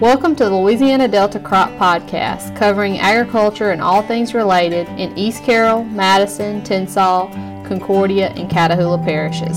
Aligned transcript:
Welcome 0.00 0.36
to 0.36 0.44
the 0.44 0.54
Louisiana 0.54 1.08
Delta 1.08 1.40
Crop 1.40 1.70
Podcast, 1.78 2.54
covering 2.54 2.98
agriculture 2.98 3.70
and 3.70 3.80
all 3.80 4.02
things 4.02 4.34
related 4.34 4.86
in 4.98 5.16
East 5.16 5.42
Carroll, 5.42 5.84
Madison, 5.84 6.60
Tensas, 6.60 7.32
Concordia, 7.66 8.28
and 8.36 8.50
Catahoula 8.50 9.02
parishes. 9.02 9.56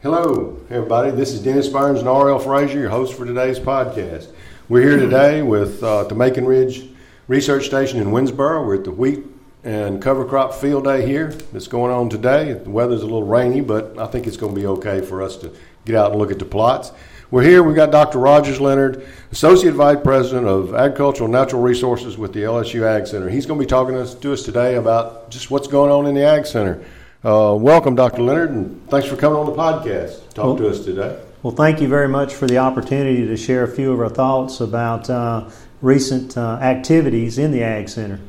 Hello, 0.00 0.58
everybody. 0.70 1.10
This 1.10 1.34
is 1.34 1.42
Dennis 1.42 1.68
Burns 1.68 1.98
and 1.98 2.08
R.L. 2.08 2.38
Frazier, 2.38 2.80
your 2.80 2.88
host 2.88 3.12
for 3.12 3.26
today's 3.26 3.58
podcast. 3.58 4.32
We're 4.70 4.88
here 4.88 4.96
today 4.96 5.42
with 5.42 5.82
uh, 5.82 6.04
the 6.04 6.14
Macon 6.14 6.46
Ridge 6.46 6.88
Research 7.26 7.66
Station 7.66 8.00
in 8.00 8.06
Winnsboro. 8.06 8.66
We're 8.66 8.76
at 8.76 8.84
the 8.84 8.90
wheat 8.90 9.22
and 9.64 10.00
cover 10.00 10.24
crop 10.24 10.54
field 10.54 10.84
day 10.84 11.06
here 11.06 11.32
that's 11.52 11.68
going 11.68 11.92
on 11.92 12.08
today. 12.08 12.54
The 12.54 12.70
weather's 12.70 13.02
a 13.02 13.04
little 13.04 13.24
rainy, 13.24 13.60
but 13.60 13.98
I 13.98 14.06
think 14.06 14.26
it's 14.26 14.38
going 14.38 14.54
to 14.54 14.58
be 14.58 14.66
okay 14.66 15.02
for 15.02 15.20
us 15.20 15.36
to 15.36 15.52
get 15.84 15.94
out 15.94 16.12
and 16.12 16.18
look 16.18 16.30
at 16.30 16.38
the 16.38 16.46
plots. 16.46 16.92
We're 17.30 17.42
here. 17.42 17.62
We've 17.62 17.76
got 17.76 17.90
Dr. 17.90 18.18
Rogers 18.18 18.58
Leonard, 18.58 19.06
Associate 19.32 19.74
Vice 19.74 19.98
President 20.02 20.46
of 20.46 20.72
Agricultural 20.72 21.26
and 21.26 21.32
Natural 21.32 21.60
Resources 21.60 22.16
with 22.16 22.32
the 22.32 22.44
LSU 22.44 22.84
Ag 22.84 23.06
Center. 23.06 23.28
He's 23.28 23.44
going 23.44 23.60
to 23.60 23.62
be 23.62 23.68
talking 23.68 23.96
to 23.96 24.00
us, 24.00 24.14
to 24.14 24.32
us 24.32 24.44
today 24.44 24.76
about 24.76 25.30
just 25.30 25.50
what's 25.50 25.68
going 25.68 25.90
on 25.90 26.06
in 26.06 26.14
the 26.14 26.22
Ag 26.22 26.46
Center. 26.46 26.82
Uh, 27.22 27.54
welcome, 27.60 27.94
Dr. 27.94 28.22
Leonard, 28.22 28.52
and 28.52 28.88
thanks 28.88 29.06
for 29.06 29.16
coming 29.16 29.38
on 29.38 29.44
the 29.44 29.52
podcast 29.52 30.32
talk 30.32 30.46
well, 30.46 30.56
to 30.56 30.70
us 30.70 30.82
today. 30.82 31.20
Well, 31.42 31.54
thank 31.54 31.82
you 31.82 31.88
very 31.88 32.08
much 32.08 32.32
for 32.32 32.46
the 32.46 32.56
opportunity 32.56 33.26
to 33.26 33.36
share 33.36 33.62
a 33.62 33.68
few 33.68 33.92
of 33.92 34.00
our 34.00 34.08
thoughts 34.08 34.60
about 34.60 35.10
uh, 35.10 35.50
recent 35.82 36.38
uh, 36.38 36.54
activities 36.62 37.36
in 37.36 37.52
the 37.52 37.62
Ag 37.62 37.90
Center. 37.90 38.20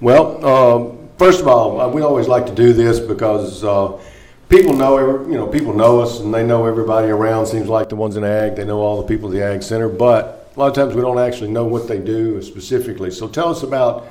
Well, 0.00 0.46
um, 0.46 1.08
first 1.18 1.40
of 1.40 1.48
all, 1.48 1.80
uh, 1.80 1.88
we 1.88 2.02
always 2.02 2.28
like 2.28 2.46
to 2.46 2.54
do 2.54 2.72
this 2.72 3.00
because 3.00 3.64
uh, 3.64 3.98
people 4.48 4.74
know, 4.74 5.26
you 5.26 5.34
know, 5.34 5.46
people 5.46 5.72
know 5.74 6.00
us 6.00 6.20
and 6.20 6.32
they 6.32 6.44
know 6.46 6.66
everybody 6.66 7.08
around. 7.08 7.46
Seems 7.46 7.68
like 7.68 7.88
the 7.88 7.96
ones 7.96 8.16
in 8.16 8.24
ag, 8.24 8.56
they 8.56 8.64
know 8.64 8.80
all 8.80 9.00
the 9.00 9.06
people 9.06 9.28
at 9.28 9.32
the 9.32 9.42
ag 9.42 9.62
center, 9.62 9.88
but 9.88 10.50
a 10.54 10.58
lot 10.58 10.68
of 10.68 10.74
times 10.74 10.94
we 10.94 11.02
don't 11.02 11.18
actually 11.18 11.50
know 11.50 11.64
what 11.64 11.86
they 11.86 11.98
do 11.98 12.40
specifically. 12.42 13.10
So 13.10 13.28
tell 13.28 13.48
us 13.48 13.62
about, 13.62 14.06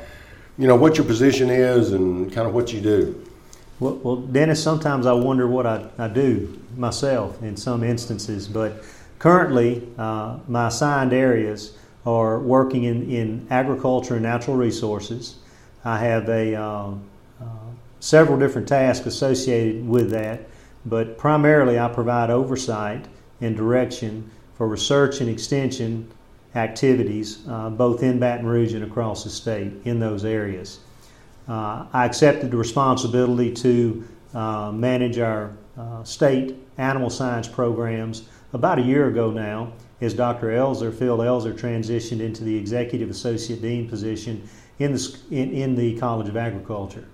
you 0.58 0.68
know, 0.68 0.76
what 0.76 0.98
your 0.98 1.06
position 1.06 1.50
is 1.50 1.92
and 1.92 2.32
kind 2.32 2.48
of 2.48 2.54
what 2.54 2.72
you 2.72 2.82
do. 2.82 3.24
Well, 3.80 3.96
well 3.96 4.16
Dennis, 4.18 4.62
sometimes 4.62 5.06
I 5.06 5.14
wonder 5.14 5.48
what 5.48 5.66
I, 5.66 5.88
I 5.98 6.08
do 6.08 6.60
myself 6.76 7.42
in 7.42 7.58
some 7.58 7.84
instances, 7.84 8.48
but 8.48 8.84
currently 9.20 9.88
uh, 9.98 10.38
my 10.48 10.68
assigned 10.68 11.14
areas 11.14 11.78
are 12.06 12.40
working 12.40 12.84
in, 12.86 13.10
in 13.10 13.48
agriculture 13.50 14.14
and 14.14 14.24
natural 14.24 14.56
resources. 14.56 15.36
I 15.84 16.00
have 16.00 16.30
a 16.30 16.56
um, 16.56 17.04
several 18.00 18.38
different 18.40 18.68
tasks 18.68 19.06
associated 19.06 19.88
with 19.88 20.10
that, 20.12 20.48
but 20.86 21.18
primarily 21.18 21.80
I 21.80 21.88
provide 21.90 22.30
oversight 22.30 23.06
and 23.42 23.56
direction 23.56 24.30
for 24.56 24.68
research 24.68 25.22
and 25.22 25.30
extension 25.30 26.12
activities 26.56 27.48
uh, 27.48 27.70
both 27.70 28.04
in 28.04 28.20
Baton 28.20 28.46
Rouge 28.46 28.74
and 28.74 28.84
across 28.84 29.24
the 29.24 29.30
state 29.30 29.74
in 29.86 30.00
those 30.00 30.26
areas. 30.26 30.80
Uh, 31.48 31.86
I 31.94 32.06
accepted 32.06 32.52
the 32.52 32.58
responsibility 32.58 33.54
to 33.54 34.08
uh, 34.34 34.72
manage 34.72 35.20
our 35.20 35.52
uh, 35.78 36.04
state 36.04 36.56
animal 36.78 37.10
science 37.10 37.48
programs 37.48 38.28
about 38.54 38.80
a 38.80 38.82
year 38.82 39.08
ago 39.08 39.32
now 39.32 39.72
as 40.02 40.14
Dr. 40.14 40.48
Elzer, 40.48 40.94
Phil 40.94 41.18
Elzer, 41.18 41.54
transitioned 41.54 42.20
into 42.20 42.44
the 42.44 42.56
Executive 42.56 43.10
Associate 43.10 43.62
Dean 43.62 43.88
position 43.88 44.48
in 44.80 44.94
the, 44.94 45.18
in, 45.32 45.52
in 45.52 45.76
the 45.76 45.98
College 45.98 46.28
of 46.28 46.38
Agriculture. 46.38 47.06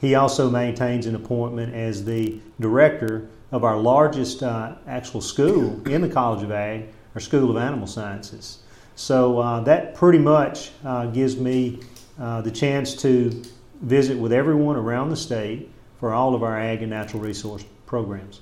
He 0.00 0.14
also 0.14 0.48
maintains 0.48 1.06
an 1.06 1.14
appointment 1.14 1.74
as 1.74 2.04
the 2.04 2.40
director 2.60 3.28
of 3.50 3.64
our 3.64 3.76
largest 3.76 4.42
uh, 4.42 4.76
actual 4.86 5.20
school 5.20 5.86
in 5.88 6.02
the 6.02 6.08
College 6.08 6.42
of 6.42 6.52
Ag, 6.52 6.88
our 7.14 7.20
School 7.20 7.50
of 7.50 7.56
Animal 7.56 7.86
Sciences. 7.86 8.58
So 8.94 9.38
uh, 9.38 9.60
that 9.60 9.94
pretty 9.94 10.18
much 10.18 10.70
uh, 10.84 11.06
gives 11.06 11.36
me 11.36 11.80
uh, 12.20 12.42
the 12.42 12.50
chance 12.50 12.94
to 12.96 13.42
visit 13.82 14.18
with 14.18 14.32
everyone 14.32 14.76
around 14.76 15.10
the 15.10 15.16
state 15.16 15.70
for 16.00 16.12
all 16.12 16.34
of 16.34 16.42
our 16.42 16.58
ag 16.58 16.82
and 16.82 16.90
natural 16.90 17.22
resource 17.22 17.64
programs. 17.86 18.40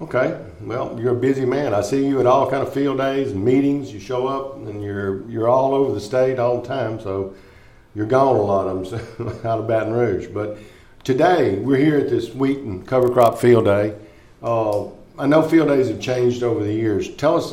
Okay, 0.00 0.40
well, 0.62 0.98
you're 0.98 1.12
a 1.12 1.20
busy 1.20 1.44
man. 1.44 1.74
I 1.74 1.82
see 1.82 2.06
you 2.06 2.20
at 2.20 2.26
all 2.26 2.50
kind 2.50 2.62
of 2.66 2.72
field 2.72 2.98
days 2.98 3.32
and 3.32 3.44
meetings. 3.44 3.92
You 3.92 4.00
show 4.00 4.26
up 4.26 4.56
and 4.56 4.82
you're 4.82 5.28
you're 5.28 5.48
all 5.48 5.74
over 5.74 5.92
the 5.92 6.00
state 6.00 6.38
all 6.38 6.62
the 6.62 6.66
time. 6.66 6.98
So 6.98 7.34
you're 7.94 8.06
gone 8.06 8.36
a 8.36 8.42
lot 8.42 8.66
of 8.66 8.90
them 8.90 9.28
out 9.44 9.58
of 9.58 9.68
Baton 9.68 9.92
Rouge, 9.92 10.28
but 10.28 10.56
today 11.04 11.56
we're 11.56 11.78
here 11.78 11.98
at 11.98 12.10
this 12.10 12.34
wheat 12.34 12.58
and 12.58 12.86
cover 12.86 13.08
crop 13.08 13.38
field 13.38 13.64
day. 13.64 13.94
Uh, 14.42 14.86
I 15.18 15.26
know 15.26 15.42
field 15.42 15.68
days 15.68 15.88
have 15.88 16.00
changed 16.00 16.42
over 16.42 16.62
the 16.62 16.72
years. 16.72 17.14
Tell 17.16 17.36
us, 17.36 17.52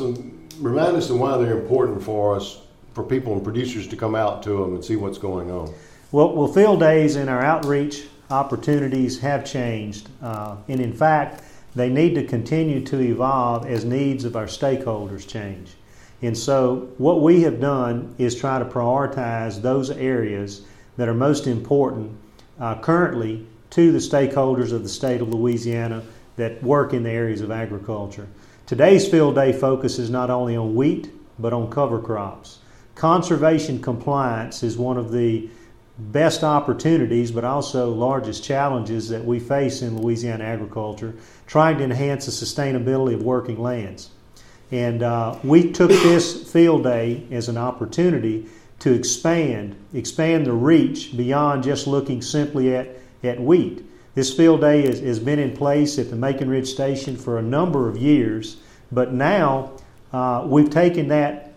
remind 0.58 0.96
us 0.96 1.10
of 1.10 1.18
why 1.18 1.36
they're 1.38 1.58
important 1.58 2.02
for 2.02 2.36
us, 2.36 2.60
for 2.94 3.02
people 3.02 3.32
and 3.32 3.42
producers 3.44 3.86
to 3.88 3.96
come 3.96 4.14
out 4.14 4.42
to 4.44 4.50
them 4.50 4.74
and 4.74 4.84
see 4.84 4.96
what's 4.96 5.18
going 5.18 5.50
on. 5.50 5.72
Well, 6.12 6.34
well 6.34 6.48
field 6.48 6.80
days 6.80 7.16
and 7.16 7.28
our 7.28 7.42
outreach 7.42 8.06
opportunities 8.30 9.18
have 9.20 9.44
changed, 9.44 10.08
uh, 10.22 10.56
and 10.68 10.80
in 10.80 10.92
fact, 10.92 11.44
they 11.74 11.88
need 11.88 12.14
to 12.14 12.24
continue 12.24 12.84
to 12.86 13.00
evolve 13.00 13.66
as 13.66 13.84
needs 13.84 14.24
of 14.24 14.36
our 14.36 14.46
stakeholders 14.46 15.26
change. 15.26 15.74
And 16.20 16.36
so, 16.36 16.90
what 16.98 17.22
we 17.22 17.42
have 17.42 17.60
done 17.60 18.14
is 18.18 18.34
try 18.34 18.58
to 18.58 18.64
prioritize 18.64 19.62
those 19.62 19.90
areas 19.90 20.62
that 20.96 21.08
are 21.08 21.14
most 21.14 21.46
important 21.46 22.18
uh, 22.60 22.80
currently 22.80 23.46
to 23.70 23.92
the 23.92 23.98
stakeholders 23.98 24.72
of 24.72 24.82
the 24.82 24.88
state 24.88 25.20
of 25.20 25.28
Louisiana 25.28 26.02
that 26.36 26.62
work 26.62 26.92
in 26.92 27.02
the 27.02 27.10
areas 27.10 27.40
of 27.40 27.50
agriculture. 27.50 28.26
Today's 28.66 29.08
field 29.08 29.34
day 29.34 29.52
focuses 29.52 30.10
not 30.10 30.30
only 30.30 30.56
on 30.56 30.74
wheat, 30.74 31.10
but 31.38 31.52
on 31.52 31.70
cover 31.70 32.00
crops. 32.00 32.58
Conservation 32.94 33.80
compliance 33.80 34.62
is 34.62 34.76
one 34.76 34.96
of 34.96 35.12
the 35.12 35.48
best 35.98 36.44
opportunities, 36.44 37.30
but 37.30 37.44
also 37.44 37.90
largest 37.92 38.44
challenges 38.44 39.08
that 39.08 39.24
we 39.24 39.38
face 39.40 39.82
in 39.82 40.00
Louisiana 40.00 40.44
agriculture, 40.44 41.14
trying 41.46 41.78
to 41.78 41.84
enhance 41.84 42.26
the 42.26 42.32
sustainability 42.32 43.14
of 43.14 43.22
working 43.22 43.60
lands. 43.60 44.10
And 44.70 45.02
uh, 45.02 45.38
we 45.42 45.72
took 45.72 45.90
this 45.90 46.50
field 46.52 46.84
day 46.84 47.26
as 47.30 47.48
an 47.48 47.56
opportunity 47.56 48.46
to 48.80 48.92
expand, 48.92 49.76
expand 49.92 50.46
the 50.46 50.52
reach 50.52 51.16
beyond 51.16 51.62
just 51.62 51.86
looking 51.86 52.22
simply 52.22 52.74
at, 52.74 52.88
at 53.24 53.40
wheat. 53.40 53.84
This 54.14 54.34
field 54.34 54.60
day 54.60 54.86
has, 54.86 55.00
has 55.00 55.18
been 55.18 55.38
in 55.38 55.56
place 55.56 55.98
at 55.98 56.10
the 56.10 56.16
Macon 56.16 56.48
Ridge 56.48 56.68
Station 56.68 57.16
for 57.16 57.38
a 57.38 57.42
number 57.42 57.88
of 57.88 57.96
years, 57.96 58.58
but 58.90 59.12
now 59.12 59.72
uh, 60.12 60.44
we've 60.46 60.70
taken 60.70 61.08
that 61.08 61.54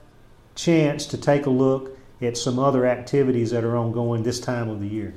chance 0.56 1.06
to 1.08 1.18
take 1.18 1.46
a 1.46 1.50
look 1.50 1.98
at 2.22 2.38
some 2.38 2.60
other 2.60 2.86
activities 2.86 3.52
that 3.52 3.64
are 3.64 3.76
ongoing 3.78 4.24
this 4.24 4.40
time 4.40 4.70
of 4.70 4.80
the 4.80 4.88
year. 4.88 5.14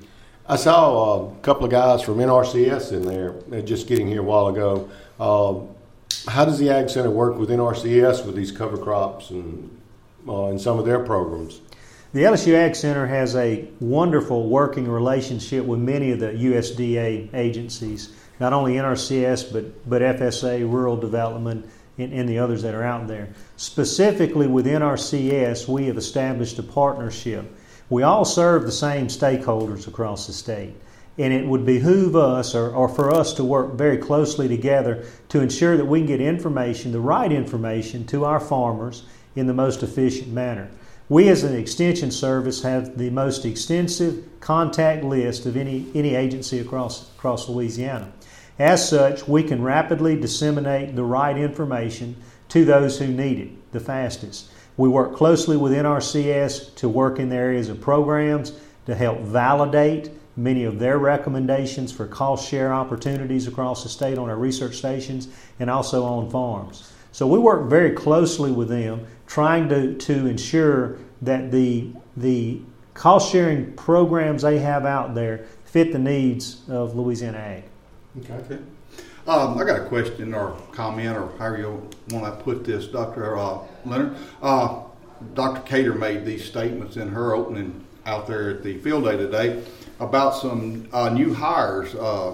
I 0.47 0.57
saw 0.57 1.31
a 1.31 1.35
couple 1.37 1.65
of 1.65 1.71
guys 1.71 2.03
from 2.03 2.19
NRCS 2.19 2.93
in 2.93 3.03
there 3.07 3.33
They're 3.49 3.63
just 3.63 3.87
getting 3.87 4.07
here 4.07 4.21
a 4.21 4.25
while 4.25 4.49
ago. 4.49 4.91
Uh, 5.19 6.31
how 6.31 6.45
does 6.45 6.59
the 6.59 6.71
Ag 6.71 6.89
Center 6.89 7.11
work 7.11 7.37
with 7.37 7.51
NRCS 7.51 8.25
with 8.27 8.35
these 8.35 8.53
cover 8.53 8.77
crops 8.77 9.31
and, 9.31 9.81
uh, 10.29 10.47
and 10.47 10.61
some 10.61 10.79
of 10.79 10.85
their 10.85 11.01
programs? 11.01 11.61
The 12.15 12.23
LSU 12.23 12.55
Ag 12.55 12.77
Center 12.77 13.09
has 13.09 13.35
a 13.35 13.67
wonderful 13.81 14.49
working 14.49 14.89
relationship 14.89 15.65
with 15.65 15.81
many 15.81 16.13
of 16.13 16.21
the 16.21 16.29
USDA 16.29 17.35
agencies, 17.35 18.15
not 18.39 18.53
only 18.53 18.75
NRCS, 18.75 19.53
but, 19.53 19.91
but 19.91 20.01
FSA, 20.01 20.61
Rural 20.61 20.97
Development, 20.97 21.69
and, 21.99 22.13
and 22.13 22.29
the 22.29 22.39
others 22.39 22.63
that 22.63 22.73
are 22.73 22.85
out 22.85 23.09
there. 23.09 23.31
Specifically 23.57 24.47
with 24.47 24.65
NRCS, 24.65 25.67
we 25.67 25.87
have 25.87 25.97
established 25.97 26.57
a 26.61 26.63
partnership. 26.63 27.53
We 27.91 28.05
all 28.05 28.25
serve 28.25 28.63
the 28.63 28.71
same 28.71 29.09
stakeholders 29.09 29.89
across 29.89 30.29
the 30.29 30.33
state 30.33 30.77
and 31.19 31.33
it 31.33 31.45
would 31.45 31.67
behoove 31.67 32.15
us 32.15 32.55
or, 32.55 32.73
or, 32.75 32.89
for 32.89 33.13
us 33.13 33.33
to 33.35 33.45
work 33.45 33.75
very 33.75 33.99
closely 33.99 34.47
together 34.47 35.05
to 35.31 35.41
ensure 35.41 35.77
that 35.77 35.85
we 35.85 35.99
can 36.01 36.07
get 36.07 36.21
information, 36.21 36.93
the 36.93 37.01
right 37.01 37.33
information, 37.33 38.07
to 38.07 38.25
our 38.25 38.41
farmers 38.41 39.05
in 39.35 39.49
the 39.49 39.55
most 39.55 39.83
efficient 39.83 40.29
manner. 40.29 40.69
We, 41.09 41.29
as 41.29 41.45
an 41.45 41.55
extension 41.55 42.11
service, 42.11 42.63
have 42.63 42.97
the 42.97 43.11
most 43.11 43.45
extensive 43.45 44.27
contact 44.41 45.05
list 45.05 45.45
of 45.45 45.55
any, 45.55 45.87
any 45.95 46.15
agency 46.15 46.61
across, 46.61 47.11
across 47.11 47.47
Louisiana. 47.47 48.11
As 48.59 48.89
such, 48.89 49.29
we 49.29 49.43
can 49.43 49.63
rapidly 49.63 50.19
disseminate 50.19 50.97
the 50.97 51.05
right 51.05 51.37
information 51.37 52.17
to 52.49 52.65
those 52.65 52.99
who 52.99 53.09
need 53.09 53.39
it 53.39 53.73
the 53.73 53.81
fastest. 53.81 54.51
We 54.79 54.89
work 54.89 55.15
closely 55.15 55.57
with 55.59 55.73
NRCS 55.73 56.75
to 56.77 56.89
work 56.89 57.19
in 57.19 57.29
the 57.29 57.37
areas 57.37 57.69
of 57.69 57.81
programs 57.81 58.53
to 58.87 58.95
help 58.95 59.21
validate 59.21 60.11
many 60.37 60.65
of 60.65 60.79
their 60.79 60.99
recommendations 60.99 61.93
for 61.93 62.07
cost 62.07 62.49
share 62.49 62.73
opportunities 62.73 63.47
across 63.47 63.83
the 63.83 63.89
state 63.89 64.17
on 64.17 64.31
our 64.31 64.37
research 64.37 64.77
stations 64.77 65.29
and 65.61 65.69
also 65.69 66.05
on 66.05 66.31
farms. 66.31 66.94
So 67.15 67.29
we 67.29 67.39
work 67.39 67.71
very 67.71 67.93
closely 67.93 68.51
with 68.51 68.69
them, 68.69 69.07
trying 69.29 69.69
to, 69.69 69.95
to 69.95 70.27
ensure 70.27 70.99
that 71.23 71.53
the, 71.53 71.91
the 72.17 72.61
cost 72.95 73.31
sharing 73.31 73.73
programs 73.75 74.43
they 74.43 74.59
have 74.59 74.85
out 74.85 75.15
there 75.15 75.47
fit 75.65 75.93
the 75.93 75.99
needs 76.01 76.69
of 76.69 76.97
Louisiana 76.97 77.39
Ag. 77.39 77.65
Okay. 78.19 78.59
Um, 79.29 79.57
I 79.57 79.63
got 79.63 79.81
a 79.81 79.85
question 79.85 80.35
or 80.35 80.61
comment 80.73 81.17
or 81.17 81.31
however 81.39 81.59
you 81.59 81.89
want 82.11 82.37
to 82.37 82.45
put 82.45 82.65
this, 82.65 82.89
Dr. 82.89 83.39
Uh, 83.39 83.61
Leonard. 83.85 84.17
Uh, 84.43 84.81
Dr. 85.35 85.61
Cater 85.61 85.95
made 85.95 86.25
these 86.25 86.45
statements 86.45 86.97
in 86.97 87.11
her 87.11 87.33
opening 87.33 87.87
out 88.07 88.27
there 88.27 88.51
at 88.51 88.65
the 88.65 88.79
field 88.79 89.05
day 89.05 89.17
today 89.17 89.63
about 90.01 90.35
some 90.35 90.89
uh, 90.93 91.11
new 91.11 91.33
hires 91.33 91.95
uh, 91.95 92.33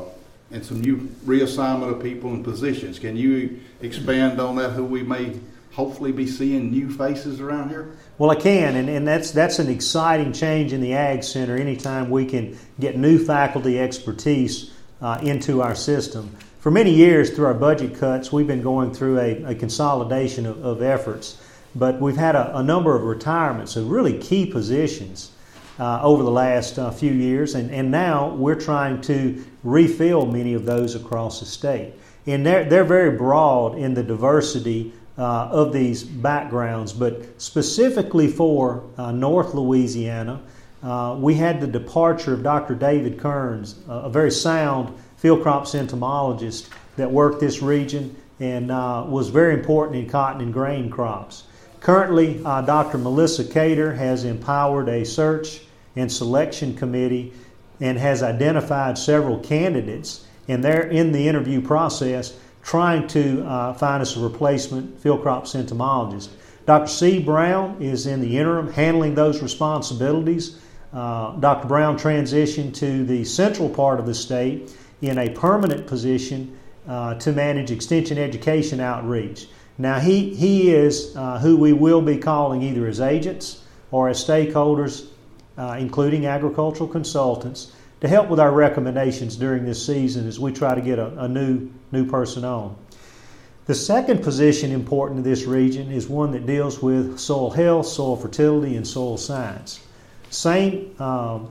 and 0.51 0.65
some 0.65 0.81
new 0.81 0.97
reassignment 1.25 1.93
of 1.93 2.03
people 2.03 2.31
and 2.31 2.45
positions. 2.45 2.99
Can 2.99 3.17
you 3.17 3.61
expand 3.81 4.41
on 4.41 4.57
that? 4.57 4.71
Who 4.71 4.85
we 4.85 5.03
may 5.03 5.39
hopefully 5.73 6.13
be 6.13 6.27
seeing 6.27 6.71
new 6.71 6.91
faces 6.91 7.41
around 7.41 7.69
here? 7.69 7.97
Well, 8.19 8.31
I 8.31 8.35
can, 8.35 8.77
and, 8.77 8.89
and 8.89 9.07
that's 9.07 9.31
that's 9.31 9.59
an 9.59 9.69
exciting 9.69 10.33
change 10.33 10.73
in 10.73 10.81
the 10.81 10.95
Ag 10.95 11.23
Center. 11.23 11.57
Anytime 11.57 12.11
we 12.11 12.27
can 12.27 12.59
get 12.79 12.97
new 12.97 13.19
faculty 13.25 13.79
expertise 13.79 14.73
uh, 15.01 15.19
into 15.23 15.63
our 15.63 15.75
system. 15.75 16.35
For 16.61 16.71
many 16.71 16.93
years, 16.93 17.31
through 17.31 17.47
our 17.47 17.55
budget 17.55 17.99
cuts, 17.99 18.31
we've 18.31 18.47
been 18.47 18.63
going 18.63 18.93
through 18.93 19.19
a, 19.19 19.45
a 19.45 19.55
consolidation 19.55 20.45
of, 20.45 20.63
of, 20.63 20.83
efforts, 20.83 21.41
but 21.75 21.99
we've 22.01 22.19
had 22.19 22.35
a, 22.35 22.59
a, 22.59 22.63
number 22.63 22.95
of 22.95 23.05
retirements 23.05 23.77
of 23.77 23.91
really 23.91 24.19
key 24.19 24.45
positions 24.45 25.31
uh, 25.81 25.99
over 26.03 26.23
the 26.23 26.31
last 26.31 26.79
uh, 26.79 26.91
few 26.91 27.11
years, 27.11 27.55
and, 27.55 27.71
and 27.71 27.91
now 27.91 28.35
we're 28.35 28.61
trying 28.61 29.01
to 29.01 29.43
refill 29.65 30.27
many 30.27 30.53
of 30.53 30.67
those 30.67 30.95
across 30.95 31.41
the 31.41 31.47
state. 31.47 31.95
And 32.27 32.45
they're, 32.45 32.65
they're 32.65 32.85
very 32.85 33.17
broad 33.17 33.79
in 33.79 33.95
the 33.95 34.03
diversity 34.03 34.93
uh, 35.17 35.49
of 35.51 35.73
these 35.73 36.03
backgrounds, 36.03 36.93
but 36.93 37.41
specifically 37.41 38.29
for 38.29 38.85
uh, 38.99 39.11
North 39.11 39.55
Louisiana, 39.55 40.43
uh, 40.83 41.17
we 41.19 41.35
had 41.35 41.61
the 41.61 41.67
departure 41.67 42.35
of 42.35 42.43
Dr. 42.43 42.75
David 42.75 43.19
Kearns, 43.19 43.81
a 43.89 44.09
very 44.11 44.31
sound 44.31 44.95
field 45.17 45.43
crops 45.43 45.75
entomologist 45.75 46.71
that 46.97 47.11
worked 47.11 47.41
this 47.41 47.63
region 47.63 48.15
and 48.39 48.71
uh, 48.71 49.05
was 49.07 49.29
very 49.29 49.55
important 49.55 49.97
in 49.97 50.09
cotton 50.09 50.43
and 50.43 50.53
grain 50.53 50.91
crops. 50.91 51.45
Currently, 51.81 52.43
uh, 52.45 52.63
Dr. 52.63 52.99
Melissa 52.99 53.45
Cater 53.45 53.95
has 53.95 54.25
empowered 54.25 54.89
a 54.89 55.05
search 55.05 55.63
and 55.97 56.11
selection 56.11 56.75
committee 56.77 57.33
and 57.81 57.99
has 57.99 58.23
identified 58.23 58.99
several 58.99 59.39
candidates, 59.39 60.27
and 60.49 60.63
they're 60.63 60.89
in 60.89 61.13
the 61.13 61.27
interview 61.29 61.61
process 61.61 62.37
trying 62.63 63.09
to 63.09 63.45
uh, 63.47 63.73
find 63.75 64.03
us 64.03 64.17
a 64.17 64.21
replacement 64.21 65.01
field 65.01 65.23
crops 65.23 65.55
entomologist. 65.55 66.31
Dr. 66.67 66.89
C. 66.89 67.19
Brown 67.19 67.81
is 67.81 68.07
in 68.07 68.21
the 68.21 68.39
interim 68.39 68.73
handling 68.73 69.15
those 69.15 69.43
responsibilities. 69.43 70.61
Uh, 70.93 71.33
Dr. 71.37 71.67
Brown 71.67 71.99
transitioned 71.99 72.75
to 72.75 73.05
the 73.05 73.25
central 73.25 73.69
part 73.69 73.99
of 73.99 74.07
the 74.07 74.15
state 74.15 74.77
in 75.01 75.19
a 75.19 75.31
permanent 75.31 75.87
position 75.87 76.57
uh, 76.87 77.15
to 77.15 77.33
manage 77.33 77.71
extension 77.71 78.19
education 78.19 78.81
outreach. 78.81 79.49
Now, 79.79 79.99
he, 79.99 80.35
he 80.35 80.75
is 80.75 81.17
uh, 81.17 81.39
who 81.39 81.57
we 81.57 81.73
will 81.73 82.03
be 82.03 82.19
calling 82.19 82.63
either 82.63 82.87
as 82.87 83.01
agents 83.01 83.65
or 83.91 84.09
as 84.09 84.23
stakeholders, 84.23 85.07
uh, 85.61 85.77
including 85.79 86.25
agricultural 86.25 86.89
consultants, 86.89 87.73
to 88.01 88.09
help 88.09 88.31
with 88.31 88.41
our 88.41 88.51
recommendations 88.51 89.37
during 89.37 89.67
this 89.67 89.85
season 89.85 90.27
as 90.27 90.41
we 90.41 90.51
try 90.53 90.75
to 90.75 90.81
get 90.81 90.99
a, 90.99 91.25
a 91.25 91.29
new, 91.29 91.71
new 91.93 92.07
person 92.07 92.45
on. 92.47 92.75
The 93.67 93.75
second 93.75 94.23
position 94.23 94.73
important 94.73 95.23
to 95.23 95.29
this 95.29 95.45
region 95.45 95.93
is 95.93 96.09
one 96.09 96.33
that 96.33 96.47
deals 96.47 96.81
with 96.81 97.19
soil 97.19 97.51
health, 97.51 97.87
soil 97.87 98.17
fertility, 98.17 98.75
and 98.75 98.87
soil 98.87 99.19
science. 99.19 99.81
Same 100.31 100.95
um, 100.99 101.51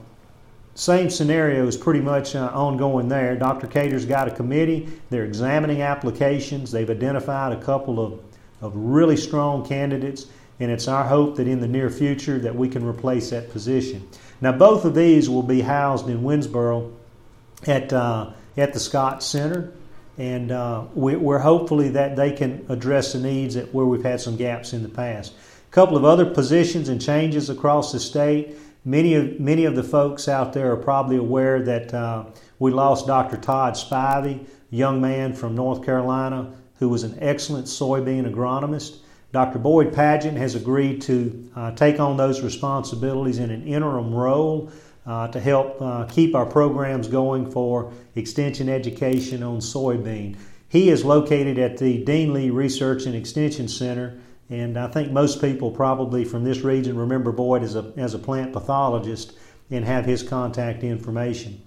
same 0.73 1.09
scenario 1.09 1.67
is 1.67 1.75
pretty 1.75 1.99
much 1.99 2.37
uh, 2.37 2.49
ongoing 2.53 3.09
there. 3.09 3.35
Dr. 3.35 3.67
Cater's 3.67 4.05
got 4.05 4.29
a 4.29 4.31
committee. 4.31 4.87
They're 5.09 5.25
examining 5.25 5.81
applications. 5.81 6.71
They've 6.71 6.89
identified 6.89 7.51
a 7.51 7.61
couple 7.61 7.99
of, 7.99 8.21
of 8.61 8.71
really 8.75 9.17
strong 9.17 9.67
candidates, 9.67 10.27
and 10.59 10.71
it's 10.71 10.87
our 10.87 11.03
hope 11.03 11.37
that 11.37 11.47
in 11.47 11.59
the 11.59 11.67
near 11.67 11.89
future 11.89 12.39
that 12.39 12.55
we 12.55 12.67
can 12.67 12.85
replace 12.85 13.29
that 13.29 13.51
position. 13.51 14.07
Now, 14.41 14.51
both 14.51 14.85
of 14.85 14.95
these 14.95 15.29
will 15.29 15.43
be 15.43 15.61
housed 15.61 16.09
in 16.09 16.21
Winnsboro 16.21 16.93
at, 17.67 17.91
uh, 17.91 18.31
at 18.57 18.73
the 18.73 18.79
Scott 18.79 19.23
Center, 19.23 19.71
and 20.17 20.51
uh, 20.51 20.85
we, 20.93 21.15
are 21.15 21.39
hopefully 21.39 21.89
that 21.89 22.15
they 22.15 22.31
can 22.31 22.65
address 22.69 23.13
the 23.13 23.19
needs 23.19 23.55
at 23.55 23.73
where 23.73 23.85
we've 23.85 24.03
had 24.03 24.19
some 24.19 24.35
gaps 24.35 24.73
in 24.73 24.83
the 24.83 24.89
past. 24.89 25.33
A 25.33 25.71
couple 25.71 25.95
of 25.95 26.03
other 26.03 26.25
positions 26.25 26.89
and 26.89 27.01
changes 27.01 27.49
across 27.49 27.91
the 27.91 27.99
state. 27.99 28.57
Many 28.83 29.13
of, 29.13 29.39
many 29.39 29.65
of 29.65 29.75
the 29.75 29.83
folks 29.83 30.27
out 30.27 30.53
there 30.53 30.71
are 30.71 30.77
probably 30.77 31.17
aware 31.17 31.61
that 31.61 31.93
uh, 31.93 32.25
we 32.59 32.71
lost 32.71 33.07
Dr. 33.07 33.37
Todd 33.37 33.75
Spivey, 33.75 34.45
a 34.71 34.75
young 34.75 34.99
man 34.99 35.33
from 35.33 35.55
North 35.55 35.85
Carolina 35.85 36.53
who 36.79 36.89
was 36.89 37.03
an 37.03 37.17
excellent 37.19 37.67
soybean 37.67 38.29
agronomist. 38.29 38.99
Dr. 39.31 39.59
Boyd 39.59 39.93
Padgett 39.93 40.35
has 40.35 40.55
agreed 40.55 41.01
to 41.03 41.51
uh, 41.55 41.71
take 41.71 41.99
on 41.99 42.17
those 42.17 42.41
responsibilities 42.41 43.37
in 43.37 43.51
an 43.51 43.67
interim 43.67 44.13
role 44.13 44.71
uh, 45.05 45.27
to 45.27 45.39
help 45.39 45.81
uh, 45.81 46.05
keep 46.05 46.35
our 46.35 46.45
programs 46.45 47.07
going 47.07 47.49
for 47.49 47.91
extension 48.15 48.69
education 48.69 49.43
on 49.43 49.59
soybean. 49.59 50.35
He 50.67 50.89
is 50.89 51.05
located 51.05 51.57
at 51.57 51.77
the 51.77 52.03
Dean 52.03 52.33
Lee 52.33 52.49
Research 52.49 53.05
and 53.05 53.15
Extension 53.15 53.67
Center 53.67 54.19
and 54.49 54.77
I 54.77 54.87
think 54.87 55.11
most 55.11 55.41
people 55.41 55.69
probably 55.71 56.25
from 56.25 56.43
this 56.43 56.61
region 56.61 56.97
remember 56.97 57.31
Boyd 57.31 57.61
as 57.61 57.75
a, 57.75 57.93
as 57.97 58.13
a 58.15 58.19
plant 58.19 58.51
pathologist 58.51 59.33
and 59.69 59.85
have 59.85 60.05
his 60.05 60.23
contact 60.23 60.83
information. 60.83 61.61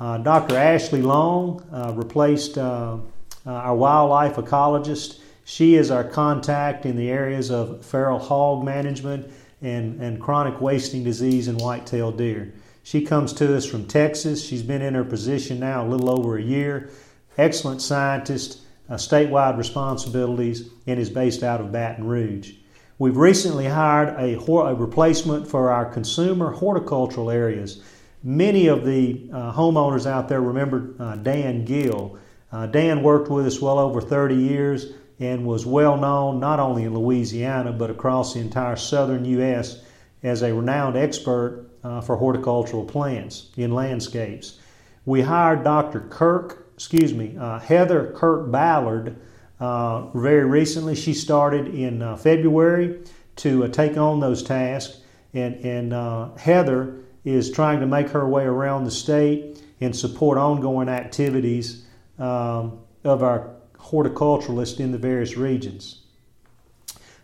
Uh, 0.00 0.18
Dr. 0.18 0.56
Ashley 0.56 1.02
Long 1.02 1.64
uh, 1.72 1.92
replaced 1.94 2.58
uh, 2.58 2.98
our 3.46 3.74
wildlife 3.74 4.36
ecologist. 4.36 5.20
She 5.48 5.76
is 5.76 5.90
our 5.90 6.04
contact 6.04 6.84
in 6.84 6.94
the 6.94 7.08
areas 7.08 7.50
of 7.50 7.82
feral 7.82 8.18
hog 8.18 8.62
management 8.62 9.32
and, 9.62 9.98
and 9.98 10.20
chronic 10.20 10.60
wasting 10.60 11.02
disease 11.02 11.48
in 11.48 11.56
white-tailed 11.56 12.18
deer. 12.18 12.52
She 12.82 13.00
comes 13.00 13.32
to 13.32 13.56
us 13.56 13.64
from 13.64 13.86
Texas. 13.86 14.44
She's 14.44 14.62
been 14.62 14.82
in 14.82 14.92
her 14.92 15.04
position 15.04 15.58
now 15.58 15.86
a 15.86 15.88
little 15.88 16.10
over 16.10 16.36
a 16.36 16.42
year. 16.42 16.90
Excellent 17.38 17.80
scientist 17.80 18.60
uh, 18.90 18.96
statewide 18.96 19.56
responsibilities 19.56 20.68
and 20.86 21.00
is 21.00 21.08
based 21.08 21.42
out 21.42 21.62
of 21.62 21.72
Baton 21.72 22.06
Rouge. 22.06 22.52
We've 22.98 23.16
recently 23.16 23.64
hired 23.64 24.10
a, 24.20 24.38
a 24.38 24.74
replacement 24.74 25.48
for 25.48 25.70
our 25.70 25.86
consumer 25.86 26.52
horticultural 26.52 27.30
areas. 27.30 27.82
Many 28.22 28.66
of 28.66 28.84
the 28.84 29.30
uh, 29.32 29.54
homeowners 29.54 30.04
out 30.04 30.28
there 30.28 30.42
remember 30.42 30.94
uh, 30.98 31.16
Dan 31.16 31.64
Gill. 31.64 32.18
Uh, 32.52 32.66
Dan 32.66 33.02
worked 33.02 33.30
with 33.30 33.46
us 33.46 33.62
well 33.62 33.78
over 33.78 34.02
30 34.02 34.34
years 34.34 34.92
and 35.20 35.46
was 35.46 35.66
well 35.66 35.96
known 35.96 36.40
not 36.40 36.60
only 36.60 36.84
in 36.84 36.94
Louisiana 36.94 37.72
but 37.72 37.90
across 37.90 38.34
the 38.34 38.40
entire 38.40 38.76
southern 38.76 39.24
U.S. 39.24 39.82
as 40.22 40.42
a 40.42 40.54
renowned 40.54 40.96
expert 40.96 41.66
uh, 41.84 42.00
for 42.00 42.16
horticultural 42.16 42.84
plants 42.84 43.50
in 43.56 43.72
landscapes. 43.72 44.58
We 45.04 45.22
hired 45.22 45.64
Dr. 45.64 46.00
Kirk 46.00 46.68
excuse 46.78 47.12
me, 47.12 47.36
uh, 47.36 47.58
Heather 47.58 48.12
Kirk 48.12 48.52
Ballard 48.52 49.16
uh, 49.58 50.06
very 50.10 50.44
recently. 50.44 50.94
She 50.94 51.12
started 51.12 51.74
in 51.74 52.00
uh, 52.02 52.16
February 52.16 53.00
to 53.34 53.64
uh, 53.64 53.68
take 53.68 53.96
on 53.96 54.20
those 54.20 54.44
tasks, 54.44 55.00
and, 55.34 55.56
and 55.56 55.92
uh, 55.92 56.32
Heather 56.36 57.00
is 57.24 57.50
trying 57.50 57.80
to 57.80 57.86
make 57.86 58.10
her 58.10 58.28
way 58.28 58.44
around 58.44 58.84
the 58.84 58.92
state 58.92 59.60
and 59.80 59.94
support 59.94 60.38
ongoing 60.38 60.88
activities 60.88 61.84
um, 62.20 62.78
of 63.02 63.24
our 63.24 63.56
horticulturalists 63.80 64.80
in 64.80 64.92
the 64.92 64.98
various 64.98 65.36
regions. 65.36 66.02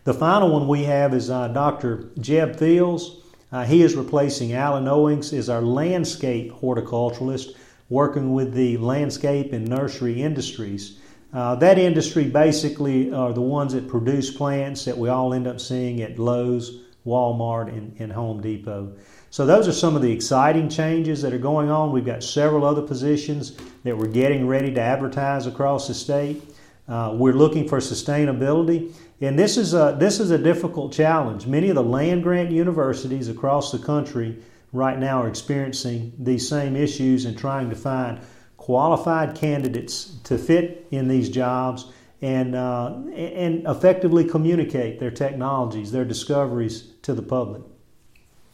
The 0.03 0.13
final 0.13 0.51
one 0.51 0.67
we 0.67 0.83
have 0.83 1.13
is 1.13 1.29
uh, 1.29 1.47
Dr. 1.49 2.09
Jeb 2.19 2.57
Fields. 2.57 3.17
he 3.65 3.81
is 3.81 3.95
replacing 3.95 4.53
Allen 4.53 4.87
Owings 4.87 5.33
as 5.33 5.49
our 5.49 5.61
landscape 5.61 6.51
horticulturalist 6.51 7.55
working 7.89 8.33
with 8.33 8.53
the 8.53 8.77
landscape 8.77 9.53
and 9.53 9.67
nursery 9.67 10.21
industries. 10.21 10.99
Uh, 11.33 11.55
that 11.55 11.77
industry 11.77 12.25
basically 12.25 13.11
are 13.11 13.33
the 13.33 13.41
ones 13.41 13.73
that 13.73 13.87
produce 13.87 14.31
plants 14.31 14.85
that 14.85 14.97
we 14.97 15.09
all 15.09 15.33
end 15.33 15.47
up 15.47 15.59
seeing 15.59 16.01
at 16.01 16.17
Lowe's, 16.17 16.81
Walmart, 17.05 17.67
and, 17.67 17.95
and 17.99 18.11
Home 18.11 18.41
Depot. 18.41 18.95
So 19.35 19.45
those 19.45 19.67
are 19.67 19.73
some 19.73 19.97
of 19.97 20.01
the 20.01 20.13
exciting 20.13 20.69
changes 20.69 21.21
that 21.21 21.33
are 21.33 21.37
going 21.37 21.69
on. 21.69 21.91
We've 21.91 22.05
got 22.05 22.23
several 22.23 22.63
other 22.63 22.81
positions 22.81 23.57
that 23.83 23.97
we're 23.97 24.07
getting 24.07 24.47
ready 24.47 24.73
to 24.73 24.79
advertise 24.79 25.45
across 25.45 25.89
the 25.89 25.93
state. 25.93 26.41
Uh, 26.87 27.13
we're 27.17 27.33
looking 27.33 27.67
for 27.67 27.79
sustainability, 27.79 28.95
and 29.19 29.37
this 29.37 29.57
is 29.57 29.73
a 29.73 29.97
this 29.99 30.21
is 30.21 30.31
a 30.31 30.37
difficult 30.37 30.93
challenge. 30.93 31.47
Many 31.47 31.67
of 31.67 31.75
the 31.75 31.83
land 31.83 32.23
grant 32.23 32.49
universities 32.49 33.27
across 33.27 33.73
the 33.73 33.77
country 33.77 34.41
right 34.71 34.97
now 34.97 35.23
are 35.23 35.27
experiencing 35.27 36.13
these 36.17 36.47
same 36.47 36.77
issues 36.77 37.25
and 37.25 37.37
trying 37.37 37.69
to 37.69 37.75
find 37.75 38.21
qualified 38.55 39.35
candidates 39.35 40.15
to 40.23 40.37
fit 40.37 40.87
in 40.91 41.09
these 41.09 41.27
jobs 41.27 41.91
and, 42.21 42.55
uh, 42.55 42.95
and 43.13 43.67
effectively 43.67 44.23
communicate 44.23 44.97
their 45.01 45.11
technologies, 45.11 45.91
their 45.91 46.05
discoveries 46.05 46.93
to 47.01 47.13
the 47.13 47.21
public. 47.21 47.63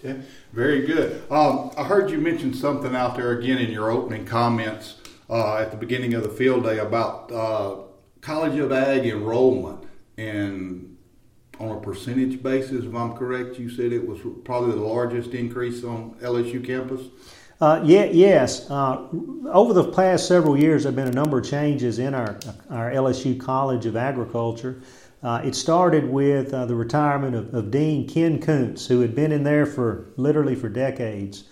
Okay, 0.04 0.20
very 0.52 0.88
good. 0.88 1.22
Um, 1.30 1.72
I 1.78 1.84
heard 1.84 2.10
you 2.10 2.18
mention 2.18 2.56
something 2.56 2.96
out 2.96 3.16
there 3.16 3.34
again 3.34 3.60
in 3.60 3.72
your 3.72 3.92
opening 3.92 4.26
comments 4.26 4.96
uh, 5.30 5.58
at 5.58 5.70
the 5.70 5.78
beginning 5.78 6.16
of 6.16 6.24
the 6.24 6.30
field 6.30 6.64
day 6.64 6.80
about 6.80 7.32
uh, 7.32 7.76
College 8.20 8.58
of 8.58 8.72
Ag 8.72 9.06
enrollment 9.06 9.84
and 10.18 10.98
on 11.60 11.78
a 11.78 11.80
percentage 11.80 12.42
basis, 12.42 12.84
if 12.84 12.96
I'm 12.96 13.14
correct, 13.14 13.60
you 13.60 13.70
said 13.70 13.94
it 13.94 14.08
was 14.08 14.20
probably 14.44 14.72
the 14.72 14.82
largest 14.82 15.36
increase 15.36 15.84
on 15.84 16.16
LSU 16.20 16.66
campus. 16.66 17.02
Uh, 17.60 17.80
yeah, 17.86 18.06
yes. 18.06 18.68
Uh, 18.72 19.08
over 19.52 19.72
the 19.72 19.92
past 19.92 20.28
several 20.28 20.58
years, 20.58 20.84
there 20.84 20.92
have 20.92 20.96
been 20.96 21.08
a 21.08 21.12
number 21.12 21.38
of 21.38 21.48
changes 21.48 22.00
in 22.00 22.16
our, 22.16 22.40
our 22.72 22.92
LSU 22.92 23.40
College 23.40 23.86
of 23.86 23.96
Agriculture. 23.96 24.82
Uh, 25.24 25.42
it 25.44 25.54
started 25.54 26.10
with 26.10 26.52
uh, 26.54 26.66
the 26.66 26.76
retirement 26.76 27.36
of, 27.36 27.54
of, 27.54 27.70
Dean 27.70 28.08
Ken 28.08 28.40
Koonce, 28.40 28.88
who 28.88 29.02
had 29.02 29.14
been 29.14 29.32
in 29.32 29.44
there 29.44 29.68
for 29.68 30.08
literally 30.18 30.56
for 30.56 30.68
decades. 30.68 31.44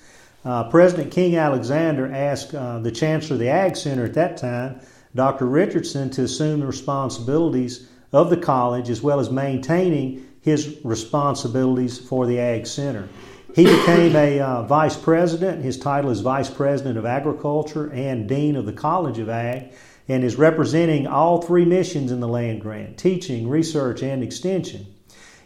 Uh, 0.44 0.68
President 0.70 1.12
King 1.12 1.36
Alexander 1.36 2.12
asked 2.12 2.56
uh, 2.56 2.80
the 2.80 2.92
Chancellor 2.92 3.36
of 3.36 3.40
the 3.40 3.50
Ag 3.50 3.76
Center 3.76 4.06
at 4.06 4.16
that 4.16 4.38
time, 4.38 4.80
Dr. 5.14 5.46
Richardson, 5.46 6.10
to 6.12 6.24
assume 6.24 6.62
the 6.62 6.66
responsibilities 6.66 7.88
of 8.12 8.32
the 8.32 8.38
college 8.38 8.90
as 8.90 9.04
well 9.04 9.20
as 9.20 9.30
maintaining 9.30 10.28
his 10.42 10.80
responsibilities 10.84 12.00
for 12.00 12.26
the 12.26 12.40
Ag 12.40 12.66
Center. 12.66 13.08
He 13.56 13.66
became 13.66 14.16
a 14.16 14.40
uh, 14.40 14.64
vice 14.64 14.96
president. 14.96 15.64
His 15.64 15.78
title 15.78 16.10
is 16.12 16.22
Vice 16.22 16.50
President 16.50 16.98
of 16.98 17.06
Agriculture 17.06 17.92
and 17.92 18.28
Dean 18.28 18.56
of 18.56 18.66
the 18.66 18.74
College 18.74 19.20
of 19.20 19.30
Ag, 19.30 19.74
and 20.10 20.24
is 20.24 20.36
representing 20.38 21.06
all 21.06 21.40
three 21.42 21.64
missions 21.64 22.12
in 22.12 22.20
the 22.20 22.28
land 22.28 22.60
grant 22.60 22.98
teaching, 22.98 23.48
research, 23.48 24.02
and 24.02 24.24
extension. 24.24 24.88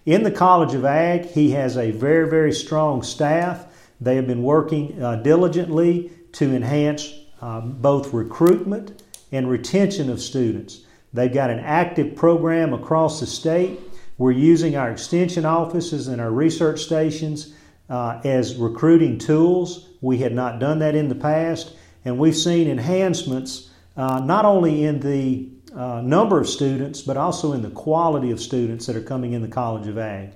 In 0.05 0.24
the 0.24 0.32
College 0.32 0.74
of 0.74 0.86
Ag, 0.86 1.25
he 1.25 1.51
has 1.51 1.77
a 1.77 1.91
very, 1.91 2.29
very 2.29 2.53
strong 2.53 3.03
staff. 3.03 3.65
They 4.00 4.15
have 4.15 4.25
been 4.25 4.41
working 4.41 5.01
uh, 5.03 5.17
diligently 5.17 6.12
to 6.34 6.55
enhance 6.55 7.13
uh, 7.41 7.60
both 7.60 8.13
recruitment 8.13 9.03
and 9.34 9.50
retention 9.50 10.10
of 10.10 10.22
students. 10.22 10.82
They've 11.13 11.34
got 11.34 11.50
an 11.50 11.60
active 11.60 12.15
program 12.15 12.74
across 12.74 13.20
the 13.20 13.27
state. 13.27 13.79
We're 14.17 14.32
using 14.32 14.77
our 14.77 14.91
extension 14.91 15.46
offices 15.46 16.08
and 16.08 16.22
our 16.22 16.32
research 16.32 16.82
stations 16.82 17.53
uh, 17.89 18.22
as 18.24 18.55
recruiting 18.55 19.17
tools. 19.17 19.89
We 20.01 20.20
had 20.20 20.34
not 20.34 20.60
done 20.60 20.79
that 20.79 20.96
in 20.96 21.10
the 21.10 21.15
past, 21.15 21.75
and 22.05 22.17
we've 22.17 22.36
seen 22.36 22.70
enhancements 22.70 23.70
uh, 23.95 24.19
not 24.19 24.45
only 24.45 24.83
in 24.83 25.00
the 25.00 25.50
uh, 25.75 26.01
number 26.01 26.39
of 26.39 26.47
students, 26.47 27.01
but 27.01 27.17
also 27.17 27.53
in 27.53 27.62
the 27.62 27.69
quality 27.69 28.31
of 28.31 28.39
students 28.39 28.85
that 28.85 28.95
are 28.95 29.01
coming 29.01 29.33
in 29.33 29.41
the 29.41 29.47
College 29.47 29.88
of 29.88 29.97
Ag. 29.97 30.31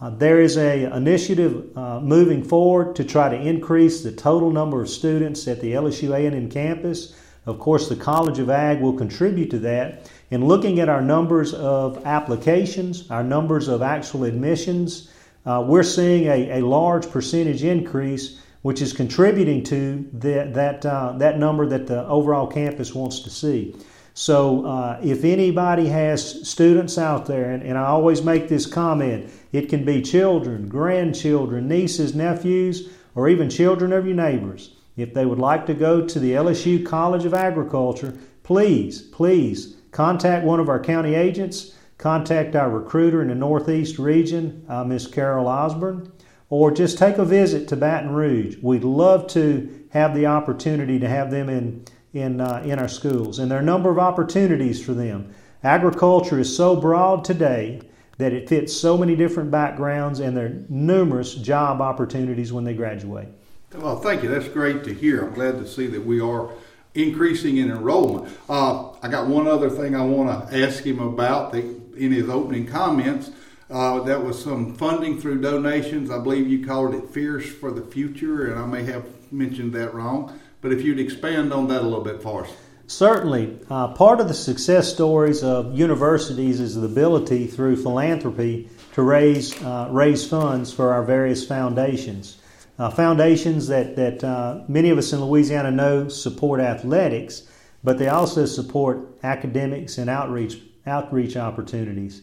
Uh, 0.00 0.10
there 0.10 0.40
is 0.40 0.56
a 0.56 0.84
initiative 0.96 1.76
uh, 1.76 2.00
moving 2.00 2.42
forward 2.42 2.96
to 2.96 3.04
try 3.04 3.28
to 3.28 3.36
increase 3.36 4.02
the 4.02 4.10
total 4.10 4.50
number 4.50 4.82
of 4.82 4.88
students 4.88 5.46
at 5.46 5.60
the 5.60 5.72
LSU 5.72 6.10
A&M 6.12 6.50
campus. 6.50 7.14
Of 7.46 7.58
course, 7.58 7.88
the 7.88 7.96
College 7.96 8.38
of 8.38 8.50
Ag 8.50 8.80
will 8.80 8.94
contribute 8.94 9.50
to 9.50 9.58
that. 9.60 10.10
In 10.30 10.46
looking 10.46 10.80
at 10.80 10.88
our 10.88 11.02
numbers 11.02 11.54
of 11.54 12.04
applications, 12.04 13.10
our 13.10 13.22
numbers 13.22 13.68
of 13.68 13.82
actual 13.82 14.24
admissions, 14.24 15.10
uh, 15.44 15.64
we're 15.66 15.82
seeing 15.82 16.26
a, 16.26 16.58
a 16.58 16.66
large 16.66 17.08
percentage 17.10 17.62
increase, 17.62 18.40
which 18.62 18.80
is 18.80 18.92
contributing 18.92 19.62
to 19.64 20.08
the, 20.12 20.50
that, 20.54 20.86
uh, 20.86 21.12
that 21.18 21.38
number 21.38 21.66
that 21.66 21.86
the 21.86 22.06
overall 22.06 22.46
campus 22.46 22.94
wants 22.94 23.20
to 23.20 23.30
see. 23.30 23.76
So, 24.14 24.66
uh, 24.66 25.00
if 25.02 25.24
anybody 25.24 25.86
has 25.86 26.48
students 26.48 26.98
out 26.98 27.26
there, 27.26 27.50
and, 27.50 27.62
and, 27.62 27.78
I 27.78 27.86
always 27.86 28.22
make 28.22 28.46
this 28.46 28.66
comment, 28.66 29.30
it 29.52 29.70
can 29.70 29.86
be 29.86 30.02
children, 30.02 30.68
grandchildren, 30.68 31.66
nieces, 31.66 32.14
nephews, 32.14 32.90
or 33.14 33.28
even 33.28 33.48
children 33.48 33.90
of 33.92 34.04
your 34.04 34.14
neighbors. 34.14 34.76
If 34.96 35.14
they 35.14 35.24
would 35.24 35.38
like 35.38 35.64
to 35.66 35.74
go 35.74 36.06
to 36.06 36.20
the 36.20 36.32
LSU 36.32 36.84
College 36.84 37.24
of 37.24 37.32
Agriculture, 37.32 38.14
please, 38.42 39.00
please 39.00 39.76
contact 39.92 40.44
one 40.44 40.60
of 40.60 40.68
our 40.68 40.82
county 40.82 41.14
agents 41.14 41.74
contact 42.02 42.56
our 42.56 42.68
recruiter 42.68 43.22
in 43.22 43.28
the 43.28 43.34
Northeast 43.34 43.96
region, 43.96 44.66
uh, 44.68 44.82
Miss 44.82 45.06
Carol 45.06 45.46
Osborne, 45.46 46.11
or 46.52 46.70
just 46.70 46.98
take 46.98 47.16
a 47.16 47.24
visit 47.24 47.66
to 47.66 47.74
Baton 47.74 48.10
Rouge. 48.10 48.58
We'd 48.60 48.84
love 48.84 49.26
to 49.28 49.86
have 49.88 50.14
the 50.14 50.26
opportunity 50.26 50.98
to 50.98 51.08
have 51.08 51.30
them 51.30 51.48
in, 51.48 51.82
in, 52.12 52.42
uh, 52.42 52.62
in 52.62 52.78
our 52.78 52.88
schools. 52.88 53.38
And 53.38 53.50
there 53.50 53.56
are 53.56 53.62
a 53.62 53.64
number 53.64 53.90
of 53.90 53.98
opportunities 53.98 54.84
for 54.84 54.92
them. 54.92 55.34
Agriculture 55.64 56.38
is 56.38 56.54
so 56.54 56.76
broad 56.76 57.24
today 57.24 57.80
that 58.18 58.34
it 58.34 58.50
fits 58.50 58.76
so 58.76 58.98
many 58.98 59.16
different 59.16 59.50
backgrounds, 59.50 60.20
and 60.20 60.36
there 60.36 60.44
are 60.44 60.64
numerous 60.68 61.34
job 61.36 61.80
opportunities 61.80 62.52
when 62.52 62.64
they 62.64 62.74
graduate. 62.74 63.28
Well, 63.74 63.96
thank 63.96 64.22
you. 64.22 64.28
That's 64.28 64.48
great 64.48 64.84
to 64.84 64.92
hear. 64.92 65.24
I'm 65.24 65.32
glad 65.32 65.52
to 65.52 65.66
see 65.66 65.86
that 65.86 66.04
we 66.04 66.20
are 66.20 66.50
increasing 66.94 67.56
in 67.56 67.70
enrollment. 67.70 68.30
Uh, 68.46 68.90
I 69.02 69.08
got 69.08 69.26
one 69.26 69.46
other 69.46 69.70
thing 69.70 69.96
I 69.96 70.04
want 70.04 70.50
to 70.50 70.62
ask 70.62 70.84
him 70.84 70.98
about. 70.98 71.52
The, 71.52 71.80
in 71.96 72.12
his 72.12 72.28
opening 72.28 72.66
comments. 72.66 73.30
Uh, 73.72 74.02
that 74.02 74.22
was 74.22 74.42
some 74.42 74.74
funding 74.74 75.18
through 75.18 75.40
donations. 75.40 76.10
I 76.10 76.18
believe 76.18 76.46
you 76.46 76.66
called 76.66 76.94
it 76.94 77.08
Fierce 77.08 77.48
for 77.48 77.70
the 77.70 77.80
Future, 77.80 78.52
and 78.52 78.60
I 78.60 78.66
may 78.66 78.84
have 78.84 79.06
mentioned 79.32 79.72
that 79.72 79.94
wrong. 79.94 80.38
But 80.60 80.72
if 80.72 80.82
you'd 80.82 81.00
expand 81.00 81.54
on 81.54 81.68
that 81.68 81.80
a 81.80 81.84
little 81.84 82.04
bit 82.04 82.22
for 82.22 82.44
us. 82.44 82.52
Certainly. 82.86 83.58
Uh, 83.70 83.88
part 83.88 84.20
of 84.20 84.28
the 84.28 84.34
success 84.34 84.92
stories 84.92 85.42
of 85.42 85.74
universities 85.74 86.60
is 86.60 86.74
the 86.74 86.84
ability 86.84 87.46
through 87.46 87.76
philanthropy 87.76 88.68
to 88.92 89.00
raise, 89.00 89.60
uh, 89.62 89.88
raise 89.90 90.28
funds 90.28 90.70
for 90.70 90.92
our 90.92 91.02
various 91.02 91.46
foundations. 91.46 92.36
Uh, 92.78 92.90
foundations 92.90 93.68
that, 93.68 93.96
that 93.96 94.22
uh, 94.22 94.64
many 94.68 94.90
of 94.90 94.98
us 94.98 95.14
in 95.14 95.24
Louisiana 95.24 95.70
know 95.70 96.08
support 96.08 96.60
athletics, 96.60 97.44
but 97.82 97.96
they 97.96 98.08
also 98.08 98.44
support 98.44 98.98
academics 99.22 99.96
and 99.96 100.10
outreach 100.10 100.60
outreach 100.84 101.36
opportunities. 101.36 102.22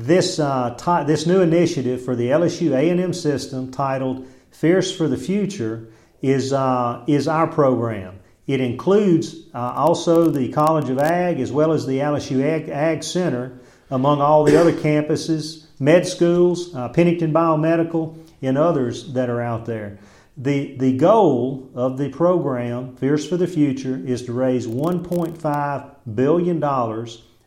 This, 0.00 0.38
uh, 0.38 1.04
this 1.06 1.26
new 1.26 1.42
initiative 1.42 2.02
for 2.02 2.16
the 2.16 2.28
LSU 2.28 2.72
A&M 2.72 3.12
system 3.12 3.70
titled 3.70 4.26
Fierce 4.50 4.96
for 4.96 5.08
the 5.08 5.18
Future 5.18 5.88
is, 6.22 6.54
uh, 6.54 7.04
is 7.06 7.28
our 7.28 7.46
program. 7.46 8.18
It 8.46 8.62
includes 8.62 9.36
uh, 9.52 9.58
also 9.58 10.30
the 10.30 10.50
College 10.52 10.88
of 10.88 10.98
Ag 10.98 11.38
as 11.38 11.52
well 11.52 11.72
as 11.72 11.86
the 11.86 11.98
LSU 11.98 12.42
Ag, 12.42 12.70
Ag 12.70 13.04
Center, 13.04 13.60
among 13.90 14.22
all 14.22 14.44
the 14.44 14.58
other 14.58 14.72
campuses, 14.72 15.66
med 15.78 16.06
schools, 16.06 16.74
uh, 16.74 16.88
Pennington 16.88 17.34
Biomedical, 17.34 18.16
and 18.40 18.56
others 18.56 19.12
that 19.12 19.28
are 19.28 19.42
out 19.42 19.66
there. 19.66 19.98
The, 20.38 20.78
the 20.78 20.96
goal 20.96 21.68
of 21.74 21.98
the 21.98 22.08
program, 22.08 22.96
Fierce 22.96 23.28
for 23.28 23.36
the 23.36 23.46
Future, 23.46 24.00
is 24.02 24.22
to 24.22 24.32
raise 24.32 24.66
$1.5 24.66 25.94
billion 26.14 26.64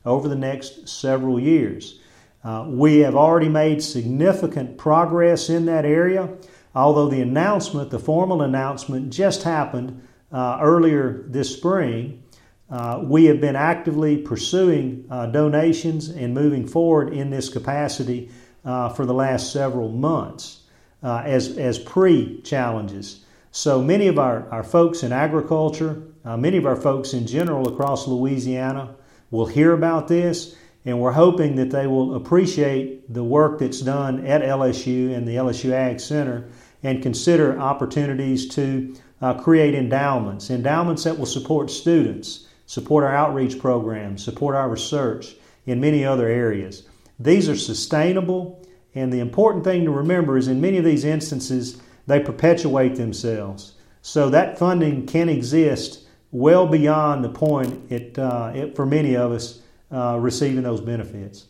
over 0.05 0.27
the 0.27 0.35
next 0.35 0.87
several 0.87 1.39
years. 1.39 1.99
Uh, 2.43 2.65
we 2.67 2.99
have 2.99 3.15
already 3.15 3.47
made 3.47 3.81
significant 3.81 4.77
progress 4.77 5.49
in 5.49 5.65
that 5.65 5.85
area, 5.85 6.29
although 6.75 7.07
the 7.07 7.21
announcement, 7.21 7.89
the 7.89 7.99
formal 7.99 8.41
announcement, 8.41 9.11
just 9.11 9.43
happened 9.43 10.05
uh, 10.31 10.57
earlier 10.61 11.23
this 11.27 11.55
spring. 11.55 12.21
Uh, 12.69 12.99
we 13.03 13.25
have 13.25 13.39
been 13.39 13.55
actively 13.55 14.17
pursuing 14.17 15.05
uh, 15.09 15.27
donations 15.27 16.09
and 16.09 16.33
moving 16.33 16.67
forward 16.67 17.13
in 17.13 17.29
this 17.29 17.47
capacity 17.47 18.29
uh, 18.65 18.89
for 18.89 19.05
the 19.05 19.13
last 19.13 19.53
several 19.53 19.89
months 19.89 20.61
as, 21.01 21.57
as 21.57 21.77
pre 21.77 22.41
challenges. 22.41 23.25
So 23.51 23.81
many 23.81 24.07
of 24.07 24.17
our, 24.17 24.49
our 24.49 24.63
folks 24.63 25.03
in 25.03 25.11
agriculture, 25.11 26.01
many 26.25 26.57
of 26.57 26.65
our 26.65 26.75
folks 26.75 27.13
in 27.13 27.27
general 27.27 27.71
across 27.71 28.07
Louisiana, 28.07 28.95
will 29.29 29.45
hear 29.45 29.73
about 29.73 30.07
this, 30.07 30.55
and 30.85 30.99
we're 30.99 31.13
hoping 31.13 31.55
that 31.55 31.71
they 31.71 31.87
will 31.87 32.15
appreciate 32.15 33.13
the 33.13 33.23
work 33.23 33.59
that's 33.59 33.81
done 33.81 34.25
at 34.25 34.41
LSU 34.41 35.15
and 35.15 35.27
the 35.27 35.35
LSU 35.35 35.71
Ag 35.71 35.99
Center 35.99 36.49
and 36.83 37.01
consider 37.01 37.57
opportunities 37.59 38.47
to 38.49 38.93
uh, 39.21 39.33
create 39.35 39.73
endowments, 39.73 40.49
endowments 40.49 41.05
that 41.05 41.17
will 41.17 41.25
support 41.25 41.71
students, 41.71 42.47
support 42.65 43.05
our 43.05 43.15
outreach 43.15 43.59
programs, 43.59 44.23
support 44.23 44.55
our 44.55 44.69
research 44.69 45.35
in 45.65 45.79
many 45.79 46.03
other 46.03 46.27
areas. 46.27 46.83
These 47.19 47.47
are 47.47 47.55
sustainable, 47.55 48.67
and 48.93 49.13
the 49.13 49.21
important 49.21 49.63
thing 49.63 49.85
to 49.85 49.91
remember 49.91 50.37
is 50.37 50.49
in 50.49 50.59
many 50.59 50.77
of 50.77 50.83
these 50.83 51.05
instances, 51.05 51.81
they 52.05 52.19
perpetuate 52.19 52.95
themselves. 52.95 53.75
So 54.01 54.29
that 54.29 54.59
funding 54.59 55.05
can 55.05 55.29
exist 55.29 56.05
well 56.33 56.67
beyond 56.67 57.23
the 57.23 57.29
point 57.29 57.89
it, 57.89 58.19
uh, 58.19 58.51
it 58.53 58.75
for 58.75 58.85
many 58.85 59.15
of 59.15 59.31
us 59.31 59.61
uh, 59.91 60.17
receiving 60.19 60.63
those 60.63 60.81
benefits. 60.81 61.45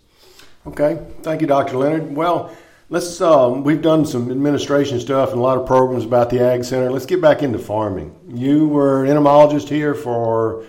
Okay, 0.66 1.06
thank 1.22 1.42
you, 1.42 1.48
Dr. 1.48 1.78
Leonard. 1.78 2.16
Well, 2.16 2.56
let's 2.90 3.20
um, 3.22 3.64
we've 3.64 3.82
done 3.82 4.06
some 4.06 4.32
administration 4.32 5.00
stuff 5.00 5.32
and 5.32 5.40
a 5.40 5.42
lot 5.42 5.58
of 5.58 5.68
programs 5.68 6.06
about 6.06 6.30
the 6.30 6.40
Ag 6.40 6.64
Center. 6.64 6.90
Let's 6.90 7.06
get 7.06 7.22
back 7.22 7.44
into 7.44 7.60
farming. 7.60 8.16
You 8.34 8.68
were 8.68 9.04
an 9.04 9.10
entomologist 9.10 9.68
here 9.68 9.94
for 9.94 10.66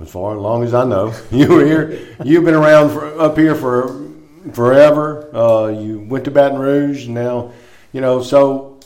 as 0.00 0.10
far 0.10 0.34
as 0.34 0.40
long 0.40 0.64
as 0.64 0.74
I 0.74 0.84
know. 0.84 1.14
You 1.30 1.48
were 1.48 1.64
here. 1.64 2.06
You've 2.24 2.44
been 2.44 2.54
around 2.54 2.90
for, 2.90 3.20
up 3.20 3.36
here 3.36 3.54
for 3.54 4.08
forever. 4.52 5.34
Uh, 5.34 5.68
you 5.68 6.00
went 6.00 6.24
to 6.24 6.30
Baton 6.30 6.58
Rouge, 6.58 7.06
now 7.06 7.52
you 7.92 8.00
know. 8.00 8.22
So 8.22 8.76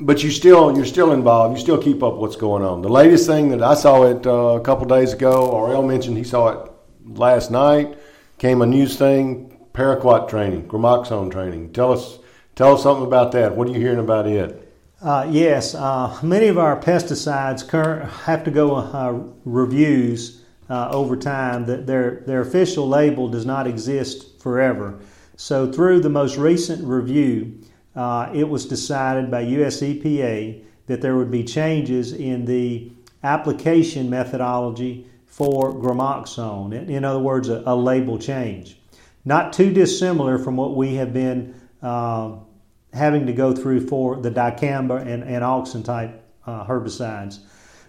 but 0.00 0.22
you 0.22 0.30
still 0.30 0.74
you're 0.76 0.86
still 0.86 1.12
involved. 1.12 1.56
You 1.56 1.60
still 1.60 1.80
keep 1.80 2.02
up 2.02 2.14
what's 2.14 2.36
going 2.36 2.64
on. 2.64 2.82
The 2.82 2.88
latest 2.88 3.26
thing 3.26 3.50
that 3.50 3.62
I 3.62 3.74
saw 3.74 4.04
it 4.04 4.26
uh, 4.26 4.30
a 4.30 4.60
couple 4.60 4.86
days 4.86 5.12
ago, 5.12 5.52
R.L. 5.52 5.82
mentioned 5.82 6.16
he 6.16 6.24
saw 6.24 6.48
it 6.48 6.69
last 7.14 7.50
night. 7.50 7.98
Came 8.38 8.62
a 8.62 8.66
news 8.66 8.96
thing: 8.96 9.58
paraquat 9.72 10.28
training, 10.28 10.68
gramoxone 10.68 11.30
training. 11.30 11.72
Tell 11.72 11.92
us 11.92 12.18
tell 12.54 12.74
us 12.74 12.82
something 12.82 13.06
about 13.06 13.32
that. 13.32 13.56
What 13.56 13.68
are 13.68 13.72
you 13.72 13.80
hearing 13.80 13.98
about 13.98 14.26
it? 14.26 14.66
Uh, 15.02 15.26
yes, 15.30 15.74
uh, 15.74 16.18
many 16.22 16.48
of 16.48 16.58
our 16.58 16.78
pesticides 16.78 17.66
current, 17.66 18.10
have 18.10 18.44
to 18.44 18.50
go 18.50 18.76
uh, 18.76 19.18
reviews 19.44 20.44
uh, 20.68 20.90
over 20.90 21.16
time. 21.16 21.66
That 21.66 21.86
their 21.86 22.22
their 22.26 22.40
official 22.40 22.88
label 22.88 23.28
does 23.28 23.46
not 23.46 23.66
exist 23.66 24.40
forever. 24.40 25.00
So 25.36 25.72
through 25.72 26.00
the 26.00 26.10
most 26.10 26.36
recent 26.36 26.84
review, 26.84 27.60
uh, 27.96 28.30
it 28.34 28.48
was 28.48 28.66
decided 28.66 29.30
by 29.30 29.40
US 29.40 29.80
EPA 29.80 30.62
that 30.86 31.00
there 31.00 31.16
would 31.16 31.30
be 31.30 31.44
changes 31.44 32.12
in 32.12 32.44
the 32.44 32.92
application 33.22 34.10
methodology 34.10 35.06
for 35.30 35.72
gramoxone. 35.72 36.88
In 36.88 37.04
other 37.04 37.20
words, 37.20 37.48
a, 37.48 37.62
a 37.64 37.74
label 37.74 38.18
change. 38.18 38.76
Not 39.24 39.52
too 39.52 39.72
dissimilar 39.72 40.38
from 40.38 40.56
what 40.56 40.76
we 40.76 40.96
have 40.96 41.12
been 41.12 41.54
uh, 41.80 42.36
having 42.92 43.26
to 43.26 43.32
go 43.32 43.54
through 43.54 43.86
for 43.86 44.16
the 44.16 44.30
dicamba 44.30 45.00
and, 45.00 45.22
and 45.22 45.44
auxin 45.44 45.84
type 45.84 46.22
uh, 46.46 46.66
herbicides. 46.66 47.38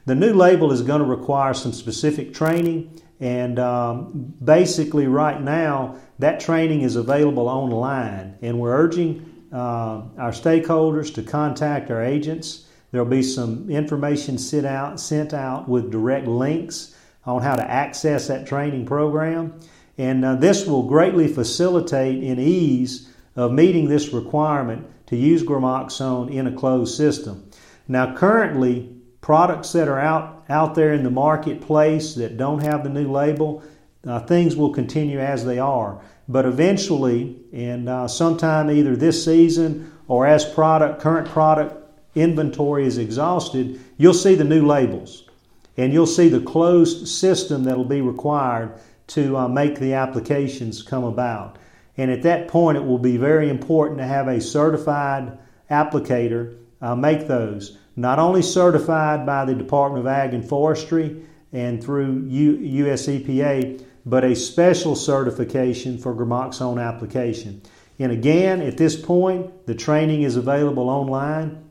The 0.06 0.16
new 0.16 0.34
label 0.34 0.72
is 0.72 0.82
going 0.82 1.02
to 1.02 1.08
require 1.08 1.54
some 1.54 1.74
specific 1.74 2.34
training, 2.34 3.02
and 3.20 3.60
um, 3.60 4.34
basically, 4.44 5.08
right 5.08 5.42
now, 5.42 5.98
that 6.20 6.40
training 6.40 6.82
is 6.82 6.96
available 6.96 7.48
online, 7.48 8.38
and 8.42 8.60
we're 8.60 8.76
urging 8.76 9.48
uh, 9.52 10.04
our 10.18 10.32
stakeholders 10.32 11.14
to 11.16 11.24
contact 11.24 11.92
our 11.92 12.04
agents. 12.04 12.68
There'll 12.92 13.08
be 13.08 13.24
some 13.24 13.70
information 13.70 14.38
sent 14.38 14.66
out, 14.66 15.00
sent 15.00 15.34
out 15.34 15.70
with 15.70 15.92
direct 15.92 16.28
links 16.28 16.96
on 17.26 17.42
how 17.42 17.56
to 17.56 17.70
access 17.70 18.28
that 18.28 18.48
training 18.48 18.86
program. 18.86 19.60
And 19.98 20.26
uh, 20.26 20.36
this 20.36 20.66
will 20.66 20.84
greatly 20.84 21.28
facilitate 21.28 22.24
and 22.24 22.40
ease 22.40 23.10
of 23.36 23.52
meeting 23.52 23.88
this 23.88 24.14
requirement 24.14 24.88
to 25.08 25.16
use 25.16 25.44
gramoxone 25.44 26.32
in 26.32 26.48
a 26.48 26.56
closed 26.56 26.96
system. 26.96 27.50
Now, 27.88 28.16
currently, 28.16 28.96
products 29.20 29.74
that 29.74 29.88
are 29.88 30.00
out, 30.00 30.46
out 30.50 30.76
there 30.76 30.94
in 30.94 31.04
the 31.04 31.12
marketplace 31.12 32.16
that 32.16 32.38
don't 32.38 32.64
have 32.64 32.84
the 32.84 32.90
new 32.90 33.12
label, 33.12 33.64
uh, 34.08 34.20
things 34.22 34.56
will 34.56 34.74
continue 34.74 35.20
as 35.20 35.46
they 35.46 35.60
are. 35.60 36.02
But 36.28 36.46
eventually, 36.46 37.38
and 37.52 37.90
uh, 37.90 38.08
sometime 38.08 38.72
either 38.72 38.96
this 38.96 39.24
season 39.24 39.92
or 40.08 40.26
as 40.26 40.46
product 40.46 41.02
current 41.02 41.28
product 41.28 41.76
inventory 42.16 42.86
is 42.86 42.98
exhausted, 42.98 43.80
you'll 43.98 44.14
see 44.14 44.36
the 44.36 44.44
new 44.44 44.66
labels, 44.66 45.30
and 45.78 45.94
you'll 45.94 46.06
see 46.06 46.30
the 46.30 46.42
closed 46.42 47.08
system 47.08 47.64
that'll 47.64 47.86
be 47.86 48.02
required 48.02 48.74
to 49.08 49.38
uh, 49.38 49.48
make 49.48 49.80
the 49.80 49.94
applications 49.94 50.82
come 50.82 51.04
about. 51.04 51.58
And 51.98 52.10
at 52.10 52.24
that 52.24 52.48
point, 52.48 52.78
it 52.78 52.86
will 52.86 53.00
be 53.00 53.18
very 53.18 53.50
important 53.50 54.00
to 54.00 54.06
have 54.06 54.28
a 54.28 54.40
certified 54.40 55.38
applicator 55.70 56.58
uh, 56.82 56.96
make 56.96 57.28
those. 57.28 57.78
Not 57.96 58.20
only 58.20 58.42
certified 58.42 59.26
by 59.26 59.46
the 59.46 59.54
Department 59.54 60.06
of 60.06 60.12
Ag 60.12 60.34
and 60.34 60.48
Forestry 60.48 61.24
and 61.52 61.84
through 61.84 62.26
U- 62.28 62.88
US 62.88 63.08
EPA, 63.08 63.84
but 64.06 64.24
a 64.24 64.36
special 64.36 64.96
certification 64.96 65.98
for 65.98 66.16
gramoxone 66.16 66.82
application. 66.82 67.62
And 68.00 68.12
again, 68.12 68.62
at 68.62 68.78
this 68.78 69.00
point, 69.00 69.68
the 69.68 69.76
training 69.76 70.24
is 70.24 70.36
available 70.36 70.90
online, 70.90 71.64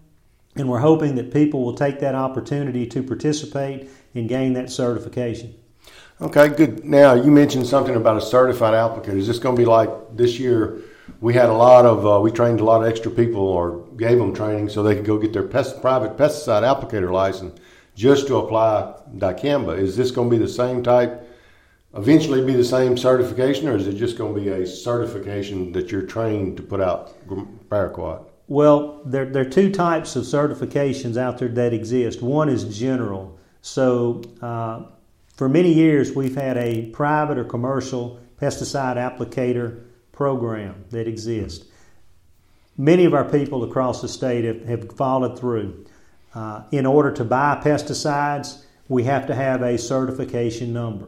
and 0.57 0.69
we're 0.69 0.81
hoping 0.81 1.15
that 1.17 1.33
people 1.33 1.65
will 1.65 1.75
take 1.75 2.01
that 2.01 2.15
opportunity 2.15 2.87
to 2.87 3.03
participate 3.03 3.89
and 4.15 4.29
gain 4.29 4.53
that 4.55 4.71
certification. 4.71 5.55
Okay, 6.21 6.49
good. 6.49 6.85
Now, 6.85 7.15
you 7.15 7.31
mentioned 7.31 7.67
something 7.67 7.97
about 7.97 8.17
a 8.17 8.21
certified 8.21 8.75
applicator. 8.75 9.17
Is 9.17 9.27
this 9.27 9.39
going 9.39 9.57
to 9.57 9.61
be 9.61 9.67
like 9.67 9.91
this 10.17 10.39
year? 10.39 10.83
We 11.21 11.35
had 11.35 11.49
a 11.49 11.55
lot 11.55 11.87
of, 11.87 12.07
uh, 12.07 12.21
we 12.21 12.31
trained 12.31 12.61
a 12.61 12.65
lot 12.65 12.83
of 12.83 12.89
extra 12.89 13.11
people 13.11 13.43
or 13.43 13.87
gave 13.97 14.19
them 14.19 14.35
training 14.35 14.69
so 14.69 14.83
they 14.83 14.95
could 14.95 15.07
go 15.07 15.19
get 15.19 15.33
their 15.33 15.47
pest, 15.47 15.81
private 15.81 16.17
pesticide 16.17 16.63
applicator 16.63 17.11
license 17.11 17.59
just 17.95 18.27
to 18.27 18.37
apply 18.37 18.95
dicamba. 19.17 19.79
Is 19.79 19.97
this 19.97 20.11
going 20.11 20.31
to 20.31 20.37
be 20.37 20.43
the 20.43 20.51
same 20.51 20.83
type 20.83 21.27
eventually 21.95 22.45
be 22.45 22.55
the 22.55 22.65
same 22.65 22.97
certification, 22.97 23.69
or 23.69 23.77
is 23.77 23.87
it 23.87 23.95
just 23.95 24.17
going 24.17 24.35
to 24.35 24.41
be 24.41 24.49
a 24.49 24.67
certification 24.67 25.73
that 25.73 25.91
you're 25.91 26.03
trained 26.03 26.57
to 26.57 26.63
put 26.63 26.81
out 26.81 27.17
paraquat? 27.69 28.30
Well, 28.51 29.03
there, 29.05 29.27
there 29.27 29.47
are 29.47 29.49
two 29.49 29.71
types 29.71 30.17
of 30.17 30.25
certifications 30.25 31.17
out 31.17 31.39
there 31.39 31.47
that 31.47 31.73
exist. 31.73 32.21
One 32.21 32.49
is 32.49 32.77
general. 32.77 33.39
So, 33.63 34.23
uh, 34.43 34.87
for 35.37 35.49
many 35.49 35.73
years, 35.73 36.17
we've 36.17 36.35
had 36.35 36.57
a 36.57 36.87
private 36.87 37.39
or 37.39 37.45
commercial 37.45 38.19
pesticide 38.43 38.97
applicator 38.97 39.85
program 40.11 40.85
that 40.91 41.07
exists. 41.07 41.69
Many 42.77 43.05
of 43.05 43.15
our 43.15 43.25
people 43.25 43.63
across 43.63 44.03
the 44.03 44.09
state 44.09 44.45
have, 44.45 44.65
have 44.65 44.97
followed 44.97 45.39
through. 45.39 45.87
Uh, 46.35 46.65
in 46.73 46.87
order 46.87 47.13
to 47.13 47.25
buy 47.25 47.61
pesticides, 47.63 48.65
we 48.89 49.05
have 49.05 49.29
to 49.29 49.35
have 49.37 49.63
a 49.63 49.79
certification 49.79 50.73
number. 50.73 51.07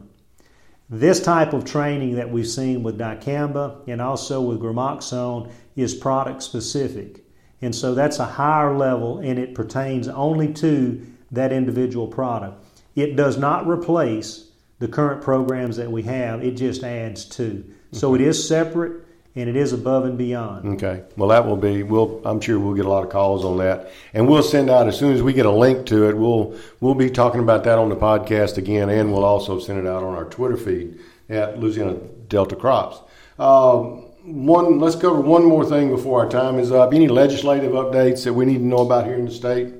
This 0.88 1.20
type 1.20 1.54
of 1.54 1.64
training 1.64 2.14
that 2.14 2.30
we've 2.30 2.46
seen 2.46 2.84
with 2.84 3.00
dicamba 3.00 3.82
and 3.88 4.00
also 4.00 4.40
with 4.40 4.60
gramoxone 4.60 5.50
is 5.74 5.92
product 5.92 6.44
specific. 6.44 7.21
And 7.62 7.74
so 7.74 7.94
that's 7.94 8.18
a 8.18 8.24
higher 8.24 8.76
level 8.76 9.18
and 9.18 9.38
it 9.38 9.54
pertains 9.54 10.08
only 10.08 10.52
to 10.54 11.06
that 11.30 11.52
individual 11.52 12.08
product. 12.08 12.64
It 12.94 13.16
does 13.16 13.38
not 13.38 13.66
replace 13.66 14.48
the 14.80 14.88
current 14.88 15.22
programs 15.22 15.76
that 15.76 15.90
we 15.90 16.02
have, 16.02 16.42
it 16.42 16.52
just 16.52 16.82
adds 16.82 17.24
to. 17.24 17.64
So 17.92 18.14
it 18.14 18.20
is 18.20 18.46
separate 18.48 19.04
and 19.34 19.48
it 19.48 19.56
is 19.56 19.72
above 19.72 20.04
and 20.04 20.18
beyond. 20.18 20.74
Okay. 20.74 21.04
Well, 21.16 21.28
that 21.30 21.46
will 21.46 21.56
be. 21.56 21.82
We'll. 21.82 22.20
I'm 22.24 22.40
sure 22.40 22.58
we'll 22.58 22.74
get 22.74 22.84
a 22.84 22.88
lot 22.88 23.04
of 23.04 23.10
calls 23.10 23.44
on 23.44 23.58
that, 23.58 23.90
and 24.12 24.28
we'll 24.28 24.42
send 24.42 24.68
out 24.68 24.88
as 24.88 24.98
soon 24.98 25.14
as 25.14 25.22
we 25.22 25.32
get 25.32 25.46
a 25.46 25.50
link 25.50 25.86
to 25.86 26.08
it. 26.08 26.16
We'll 26.16 26.58
we'll 26.80 26.94
be 26.94 27.08
talking 27.08 27.40
about 27.40 27.64
that 27.64 27.78
on 27.78 27.88
the 27.88 27.96
podcast 27.96 28.58
again, 28.58 28.90
and 28.90 29.12
we'll 29.12 29.24
also 29.24 29.58
send 29.58 29.78
it 29.78 29.86
out 29.86 30.02
on 30.02 30.14
our 30.14 30.24
Twitter 30.24 30.56
feed 30.56 30.98
at 31.30 31.58
Louisiana 31.58 31.94
Delta 32.28 32.56
Crops. 32.56 32.98
Um, 33.38 34.04
one. 34.24 34.78
Let's 34.78 34.96
cover 34.96 35.20
one 35.20 35.44
more 35.44 35.64
thing 35.64 35.90
before 35.90 36.24
our 36.24 36.30
time 36.30 36.58
is 36.58 36.72
up. 36.72 36.92
Any 36.92 37.08
legislative 37.08 37.72
updates 37.72 38.24
that 38.24 38.32
we 38.32 38.44
need 38.44 38.58
to 38.58 38.64
know 38.64 38.78
about 38.78 39.06
here 39.06 39.14
in 39.14 39.24
the 39.24 39.30
state? 39.30 39.74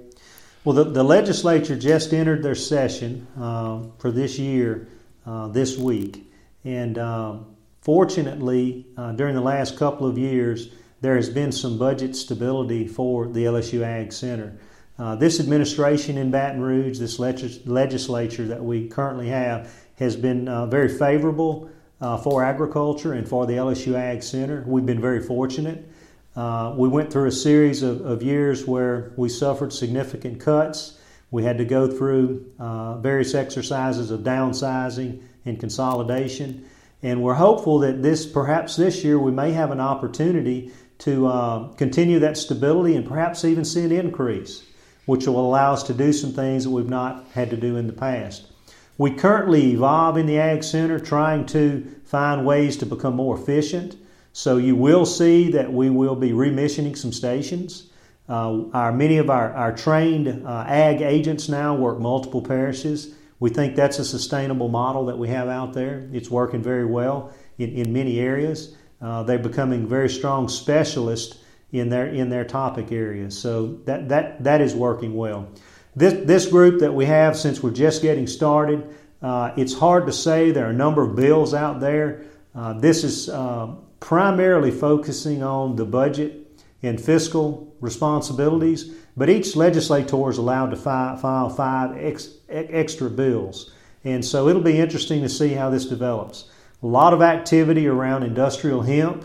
Well, 0.64 0.74
the, 0.74 0.85
the 0.85 1.02
legislature 1.02 1.76
just 1.76 2.12
entered 2.12 2.42
their 2.42 2.55
session 2.55 3.26
uh, 3.38 3.83
for 3.98 4.11
this 4.11 4.38
year 4.38 4.88
uh, 5.26 5.48
this 5.48 5.76
week, 5.76 6.31
and. 6.64 6.98
Um, 6.98 7.46
Fortunately, 7.83 8.87
uh, 8.96 9.11
during 9.11 9.35
the 9.35 9.40
last 9.40 9.76
couple 9.76 10.07
of 10.07 10.16
years, 10.16 10.68
there 11.00 11.16
has 11.16 11.28
been 11.28 11.50
some 11.50 11.78
budget 11.78 12.14
stability 12.14 12.87
for 12.87 13.26
the 13.26 13.44
LSU 13.44 13.83
Ag 13.83 14.12
Center. 14.12 14.57
Uh, 15.00 15.16
this 15.16 15.40
administration 15.40 16.16
in 16.16 16.31
Baton 16.31 16.61
Rouge, 16.61 17.00
this 17.00 17.18
legislature 17.18 18.46
that 18.46 18.62
we 18.62 18.87
currently 18.87 19.28
have, 19.31 19.74
has 19.96 20.14
been 20.14 20.46
uh, 20.46 20.66
very 20.66 20.88
favorable 20.88 21.68
uh, 22.02 22.18
for 22.18 22.44
agriculture 22.44 23.12
and 23.12 23.26
for 23.26 23.46
the 23.46 23.54
LSU 23.54 23.94
Ag 23.94 24.22
Center. 24.22 24.64
We've 24.66 24.84
been 24.84 25.00
very 25.00 25.22
fortunate. 25.22 25.88
Uh, 26.34 26.74
we 26.76 26.88
went 26.88 27.12
through 27.12 27.28
a 27.28 27.32
series 27.32 27.82
of, 27.82 28.04
of, 28.04 28.22
years 28.22 28.66
where 28.66 29.12
we 29.16 29.28
suffered 29.28 29.72
significant 29.72 30.40
cuts. 30.40 30.98
We 31.30 31.44
had 31.44 31.58
to 31.58 31.64
go 31.64 31.86
through 31.86 32.52
uh, 32.58 32.98
various 32.98 33.34
exercises 33.34 34.10
of 34.10 34.20
downsizing 34.20 35.22
and 35.44 35.60
consolidation. 35.60 36.68
And 37.02 37.22
we're 37.22 37.34
hopeful 37.34 37.80
that 37.80 38.02
this, 38.02 38.26
perhaps 38.26 38.76
this 38.76 39.04
year, 39.04 39.18
we 39.18 39.30
may 39.30 39.52
have 39.52 39.70
an 39.70 39.80
opportunity 39.80 40.72
to 40.98 41.26
uh, 41.26 41.68
continue 41.74 42.18
that 42.20 42.36
stability 42.36 42.96
and 42.96 43.06
perhaps 43.06 43.44
even 43.44 43.64
see 43.64 43.84
an 43.84 43.92
increase, 43.92 44.64
which 45.06 45.26
will 45.26 45.40
allow 45.40 45.72
us 45.72 45.82
to 45.84 45.94
do 45.94 46.12
some 46.12 46.32
things 46.32 46.64
that 46.64 46.70
we've 46.70 46.88
not 46.88 47.26
had 47.34 47.50
to 47.50 47.56
do 47.56 47.76
in 47.76 47.86
the 47.86 47.92
past. 47.92 48.51
We 48.98 49.11
currently 49.12 49.72
evolve 49.72 50.16
in 50.16 50.26
the 50.26 50.38
Ag 50.38 50.62
Center 50.62 51.00
trying 51.00 51.46
to 51.46 51.87
find 52.05 52.44
ways 52.44 52.76
to 52.78 52.87
become 52.87 53.16
more 53.16 53.38
efficient. 53.38 53.96
So 54.33 54.57
you 54.57 54.76
will 54.76 55.07
see 55.07 55.50
that 55.50 55.72
we 55.72 55.90
will 55.90 56.14
be 56.14 56.31
remissioning 56.31 56.96
some 56.96 57.12
stations. 57.12 57.90
Uh, 58.28 58.64
our, 58.72 58.92
many 58.92 59.18
of 59.18 59.28
our, 59.31 59.52
our 59.55 59.74
trained 59.74 60.46
uh, 60.46 60.64
ag 60.66 61.02
agents 61.02 61.48
now 61.48 61.74
work 61.74 61.98
multiple 61.98 62.40
parishes. 62.40 63.14
We 63.40 63.50
think 63.50 63.74
that's 63.74 63.98
a 63.98 64.05
sustainable 64.05 64.68
model 64.68 65.07
that 65.07 65.18
we 65.18 65.28
have 65.28 65.48
out 65.48 65.72
there. 65.72 66.09
It's 66.12 66.31
working 66.31 66.62
very 66.62 66.87
well 66.87 67.33
in, 67.59 67.70
in 67.70 67.92
many 67.92 68.20
areas. 68.20 68.76
Uh, 69.00 69.22
they're 69.24 69.38
becoming 69.38 69.87
very 69.88 70.09
strong 70.09 70.48
specialists 70.48 71.38
in 71.72 71.88
their 71.88 72.07
in 72.07 72.28
their 72.28 72.44
topic 72.44 72.92
areas. 72.92 73.37
So 73.37 73.81
that 73.87 74.09
that 74.11 74.44
that 74.44 74.61
is 74.61 74.74
working 74.74 75.14
well. 75.14 75.48
This 75.94 76.24
this 76.24 76.46
group 76.46 76.81
that 76.81 76.94
we 76.94 77.05
have 77.05 77.37
since 77.37 77.62
we're 77.62 77.70
just 77.70 78.00
getting 78.00 78.26
started, 78.26 78.94
uh, 79.20 79.52
it's 79.57 79.74
hard 79.74 80.07
to 80.07 80.12
say. 80.12 80.50
There 80.50 80.66
are 80.66 80.70
a 80.70 80.74
number 80.74 81.02
of 81.02 81.14
bills 81.14 81.52
out 81.52 81.81
there. 81.81 82.24
Uh, 82.55 82.74
this 82.74 83.05
is 83.05 83.28
uh, 83.28 83.74
primarily 84.00 84.70
focusing 84.70 85.42
on 85.42 85.76
the 85.76 85.85
budget 85.85 86.46
and 86.83 87.00
fiscal 87.00 87.74
responsibilities, 87.81 88.94
but 89.16 89.28
each 89.28 89.55
legislator 89.55 90.31
is 90.31 90.38
allowed 90.38 90.70
to 90.70 90.76
fi- 90.76 91.16
file 91.16 91.48
five 91.48 91.96
ex- 91.96 92.37
extra 92.48 93.09
bills. 93.09 93.72
And 94.05 94.24
so 94.24 94.48
it'll 94.48 94.62
be 94.62 94.78
interesting 94.78 95.22
to 95.22 95.28
see 95.28 95.50
how 95.50 95.70
this 95.70 95.87
develops. 95.87 96.50
A 96.83 96.87
lot 96.87 97.14
of 97.14 97.22
activity 97.22 97.87
around 97.87 98.24
industrial 98.24 98.83
hemp, 98.83 99.24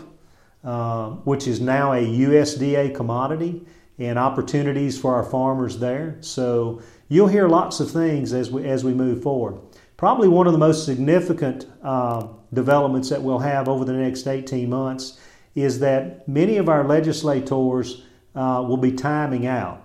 uh, 0.62 1.10
which 1.24 1.48
is 1.48 1.60
now 1.60 1.92
a 1.92 2.00
USDA 2.00 2.94
commodity, 2.94 3.66
and 3.98 4.18
opportunities 4.18 4.98
for 4.98 5.14
our 5.14 5.24
farmers 5.24 5.78
there. 5.78 6.16
So 6.20 6.80
you'll 7.08 7.28
hear 7.28 7.48
lots 7.48 7.80
of 7.80 7.90
things 7.90 8.32
as 8.32 8.50
we, 8.50 8.64
as 8.64 8.84
we 8.84 8.94
move 8.94 9.22
forward. 9.22 9.60
Probably 9.96 10.28
one 10.28 10.46
of 10.46 10.52
the 10.52 10.58
most 10.58 10.84
significant 10.84 11.66
uh, 11.82 12.28
developments 12.52 13.08
that 13.08 13.22
we'll 13.22 13.40
have 13.40 13.68
over 13.68 13.84
the 13.84 13.92
next 13.92 14.26
18 14.26 14.70
months 14.70 15.18
is 15.54 15.80
that 15.80 16.28
many 16.28 16.56
of 16.56 16.68
our 16.68 16.84
legislators 16.84 18.02
uh, 18.36 18.64
will 18.66 18.76
be 18.76 18.92
timing 18.92 19.46
out. 19.46 19.84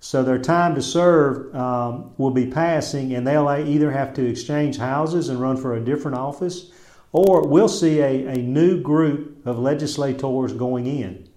So 0.00 0.24
their 0.24 0.38
time 0.38 0.74
to 0.74 0.82
serve 0.82 1.54
um, 1.54 2.12
will 2.16 2.30
be 2.30 2.46
passing, 2.46 3.14
and 3.14 3.26
they'll 3.26 3.48
either 3.48 3.90
have 3.90 4.14
to 4.14 4.26
exchange 4.26 4.78
houses 4.78 5.28
and 5.28 5.40
run 5.40 5.56
for 5.56 5.76
a 5.76 5.84
different 5.84 6.16
office, 6.16 6.72
or 7.12 7.46
we'll 7.46 7.68
see 7.68 8.00
a, 8.00 8.26
a 8.26 8.36
new 8.36 8.80
group 8.80 9.46
of 9.46 9.58
legislators 9.58 10.54
going 10.54 10.86
in. 10.86 11.28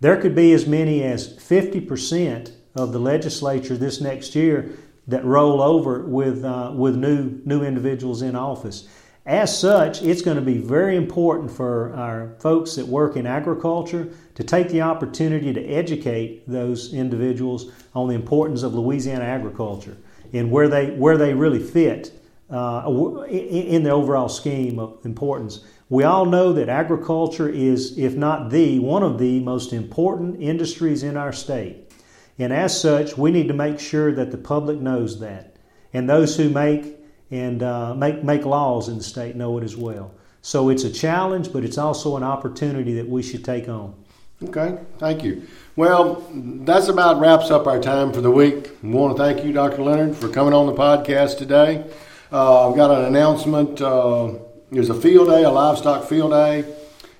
There 0.00 0.16
could 0.16 0.34
be 0.34 0.52
as 0.52 0.66
many 0.66 1.02
as 1.02 1.36
50% 1.36 2.52
of 2.74 2.92
the 2.92 2.98
legislature 2.98 3.76
this 3.76 4.00
next 4.00 4.34
year 4.34 4.72
that 5.08 5.24
roll 5.24 5.60
over 5.60 6.06
with, 6.06 6.44
uh, 6.44 6.72
with 6.74 6.96
new, 6.96 7.40
new 7.44 7.62
individuals 7.62 8.22
in 8.22 8.34
office. 8.34 8.88
As 9.26 9.56
such, 9.56 10.02
it's 10.02 10.22
going 10.22 10.38
to 10.38 10.42
be 10.42 10.58
very 10.58 10.96
important 10.96 11.50
for 11.50 11.94
our 11.94 12.34
folks 12.40 12.76
that 12.76 12.86
work 12.86 13.16
in 13.16 13.26
agriculture 13.26 14.08
to 14.34 14.42
take 14.42 14.70
the 14.70 14.80
opportunity 14.80 15.52
to 15.52 15.62
educate 15.66 16.48
those 16.48 16.94
individuals 16.94 17.70
on 17.94 18.08
the 18.08 18.14
importance 18.14 18.62
of 18.62 18.74
Louisiana 18.74 19.24
agriculture 19.24 19.96
and 20.32 20.50
where 20.50 20.68
they, 20.68 20.92
where 20.92 21.18
they 21.18 21.34
really 21.34 21.62
fit 21.62 22.12
uh, 22.50 22.88
in 23.28 23.82
the 23.82 23.90
overall 23.90 24.28
scheme 24.28 24.78
of 24.78 25.04
importance. 25.04 25.64
We 25.90 26.04
all 26.04 26.24
know 26.24 26.52
that 26.52 26.68
agriculture 26.68 27.48
is, 27.48 27.98
if 27.98 28.14
not 28.14 28.50
the, 28.50 28.78
one 28.78 29.02
of 29.02 29.18
the 29.18 29.40
most 29.40 29.72
important 29.72 30.40
industries 30.40 31.02
in 31.02 31.16
our 31.16 31.32
state. 31.32 31.92
And 32.38 32.52
as 32.52 32.80
such, 32.80 33.18
we 33.18 33.32
need 33.32 33.48
to 33.48 33.54
make 33.54 33.80
sure 33.80 34.12
that 34.12 34.30
the 34.30 34.38
public 34.38 34.78
knows 34.80 35.18
that. 35.18 35.56
And 35.92 36.08
those 36.08 36.36
who 36.36 36.48
make 36.48 36.96
and 37.32 37.62
uh, 37.62 37.94
make, 37.94 38.22
make 38.22 38.44
laws 38.44 38.88
in 38.88 38.98
the 38.98 39.04
state 39.04 39.34
know 39.34 39.58
it 39.58 39.64
as 39.64 39.76
well. 39.76 40.14
So 40.42 40.68
it's 40.68 40.84
a 40.84 40.92
challenge, 40.92 41.52
but 41.52 41.64
it's 41.64 41.76
also 41.76 42.16
an 42.16 42.22
opportunity 42.22 42.94
that 42.94 43.08
we 43.08 43.22
should 43.22 43.44
take 43.44 43.68
on. 43.68 43.94
Okay, 44.42 44.78
thank 44.98 45.22
you. 45.22 45.46
Well, 45.74 46.24
that's 46.32 46.88
about 46.88 47.20
wraps 47.20 47.50
up 47.50 47.66
our 47.66 47.80
time 47.80 48.12
for 48.12 48.20
the 48.20 48.30
week. 48.30 48.70
We 48.82 48.90
want 48.90 49.16
to 49.16 49.22
thank 49.22 49.44
you, 49.44 49.52
Dr. 49.52 49.82
Leonard, 49.82 50.16
for 50.16 50.28
coming 50.28 50.54
on 50.54 50.66
the 50.66 50.72
podcast 50.72 51.36
today. 51.36 51.84
Uh, 52.32 52.70
I've 52.70 52.76
got 52.76 52.90
an 52.90 53.04
announcement. 53.04 53.82
Uh, 53.82 54.34
there's 54.70 54.90
a 54.90 54.94
field 54.94 55.28
day, 55.28 55.42
a 55.42 55.50
livestock 55.50 56.08
field 56.08 56.30
day 56.30 56.64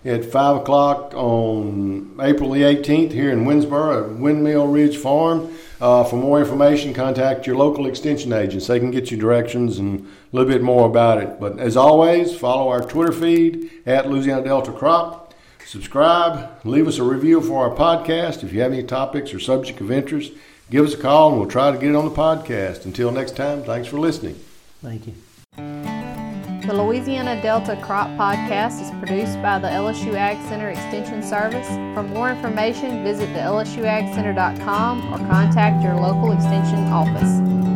at 0.04 0.24
5 0.24 0.56
o'clock 0.56 1.12
on 1.14 2.16
April 2.20 2.50
the 2.50 2.62
18th 2.62 3.12
here 3.12 3.30
in 3.30 3.44
Winnsboro 3.44 4.04
at 4.04 4.18
Windmill 4.18 4.68
Ridge 4.68 4.96
Farm. 4.96 5.52
Uh, 5.80 6.04
for 6.04 6.16
more 6.16 6.40
information, 6.40 6.92
contact 6.92 7.46
your 7.46 7.56
local 7.56 7.86
extension 7.86 8.32
agents. 8.32 8.66
They 8.66 8.78
can 8.78 8.90
get 8.90 9.10
you 9.10 9.16
directions 9.16 9.78
and 9.78 10.00
a 10.00 10.36
little 10.36 10.50
bit 10.50 10.62
more 10.62 10.86
about 10.86 11.22
it. 11.22 11.40
But 11.40 11.58
as 11.58 11.76
always, 11.76 12.36
follow 12.36 12.68
our 12.68 12.82
Twitter 12.82 13.12
feed 13.12 13.70
at 13.86 14.08
Louisiana 14.08 14.44
Delta 14.44 14.72
Crop. 14.72 15.34
Subscribe, 15.66 16.50
leave 16.64 16.88
us 16.88 16.98
a 16.98 17.04
review 17.04 17.40
for 17.40 17.68
our 17.68 17.76
podcast. 17.76 18.42
If 18.42 18.52
you 18.52 18.60
have 18.60 18.72
any 18.72 18.82
topics 18.82 19.32
or 19.32 19.38
subject 19.38 19.80
of 19.80 19.90
interest, 19.90 20.32
give 20.70 20.84
us 20.84 20.94
a 20.94 20.98
call 20.98 21.30
and 21.30 21.40
we'll 21.40 21.48
try 21.48 21.70
to 21.70 21.78
get 21.78 21.90
it 21.90 21.96
on 21.96 22.04
the 22.04 22.10
podcast. 22.10 22.84
Until 22.84 23.10
next 23.10 23.36
time, 23.36 23.62
thanks 23.62 23.88
for 23.88 23.98
listening. 23.98 24.34
Thank 24.82 25.06
you. 25.06 25.14
The 26.70 26.80
Louisiana 26.80 27.42
Delta 27.42 27.76
Crop 27.82 28.10
Podcast 28.10 28.80
is 28.80 28.92
produced 29.00 29.42
by 29.42 29.58
the 29.58 29.66
LSU 29.66 30.14
Ag 30.14 30.40
Center 30.48 30.68
Extension 30.68 31.20
Service. 31.20 31.66
For 31.66 32.04
more 32.04 32.30
information, 32.30 33.02
visit 33.02 33.26
the 33.34 33.40
LSUAgCenter.com 33.40 35.12
or 35.12 35.18
contact 35.26 35.82
your 35.82 35.96
local 35.96 36.30
Extension 36.30 36.78
office. 36.92 37.69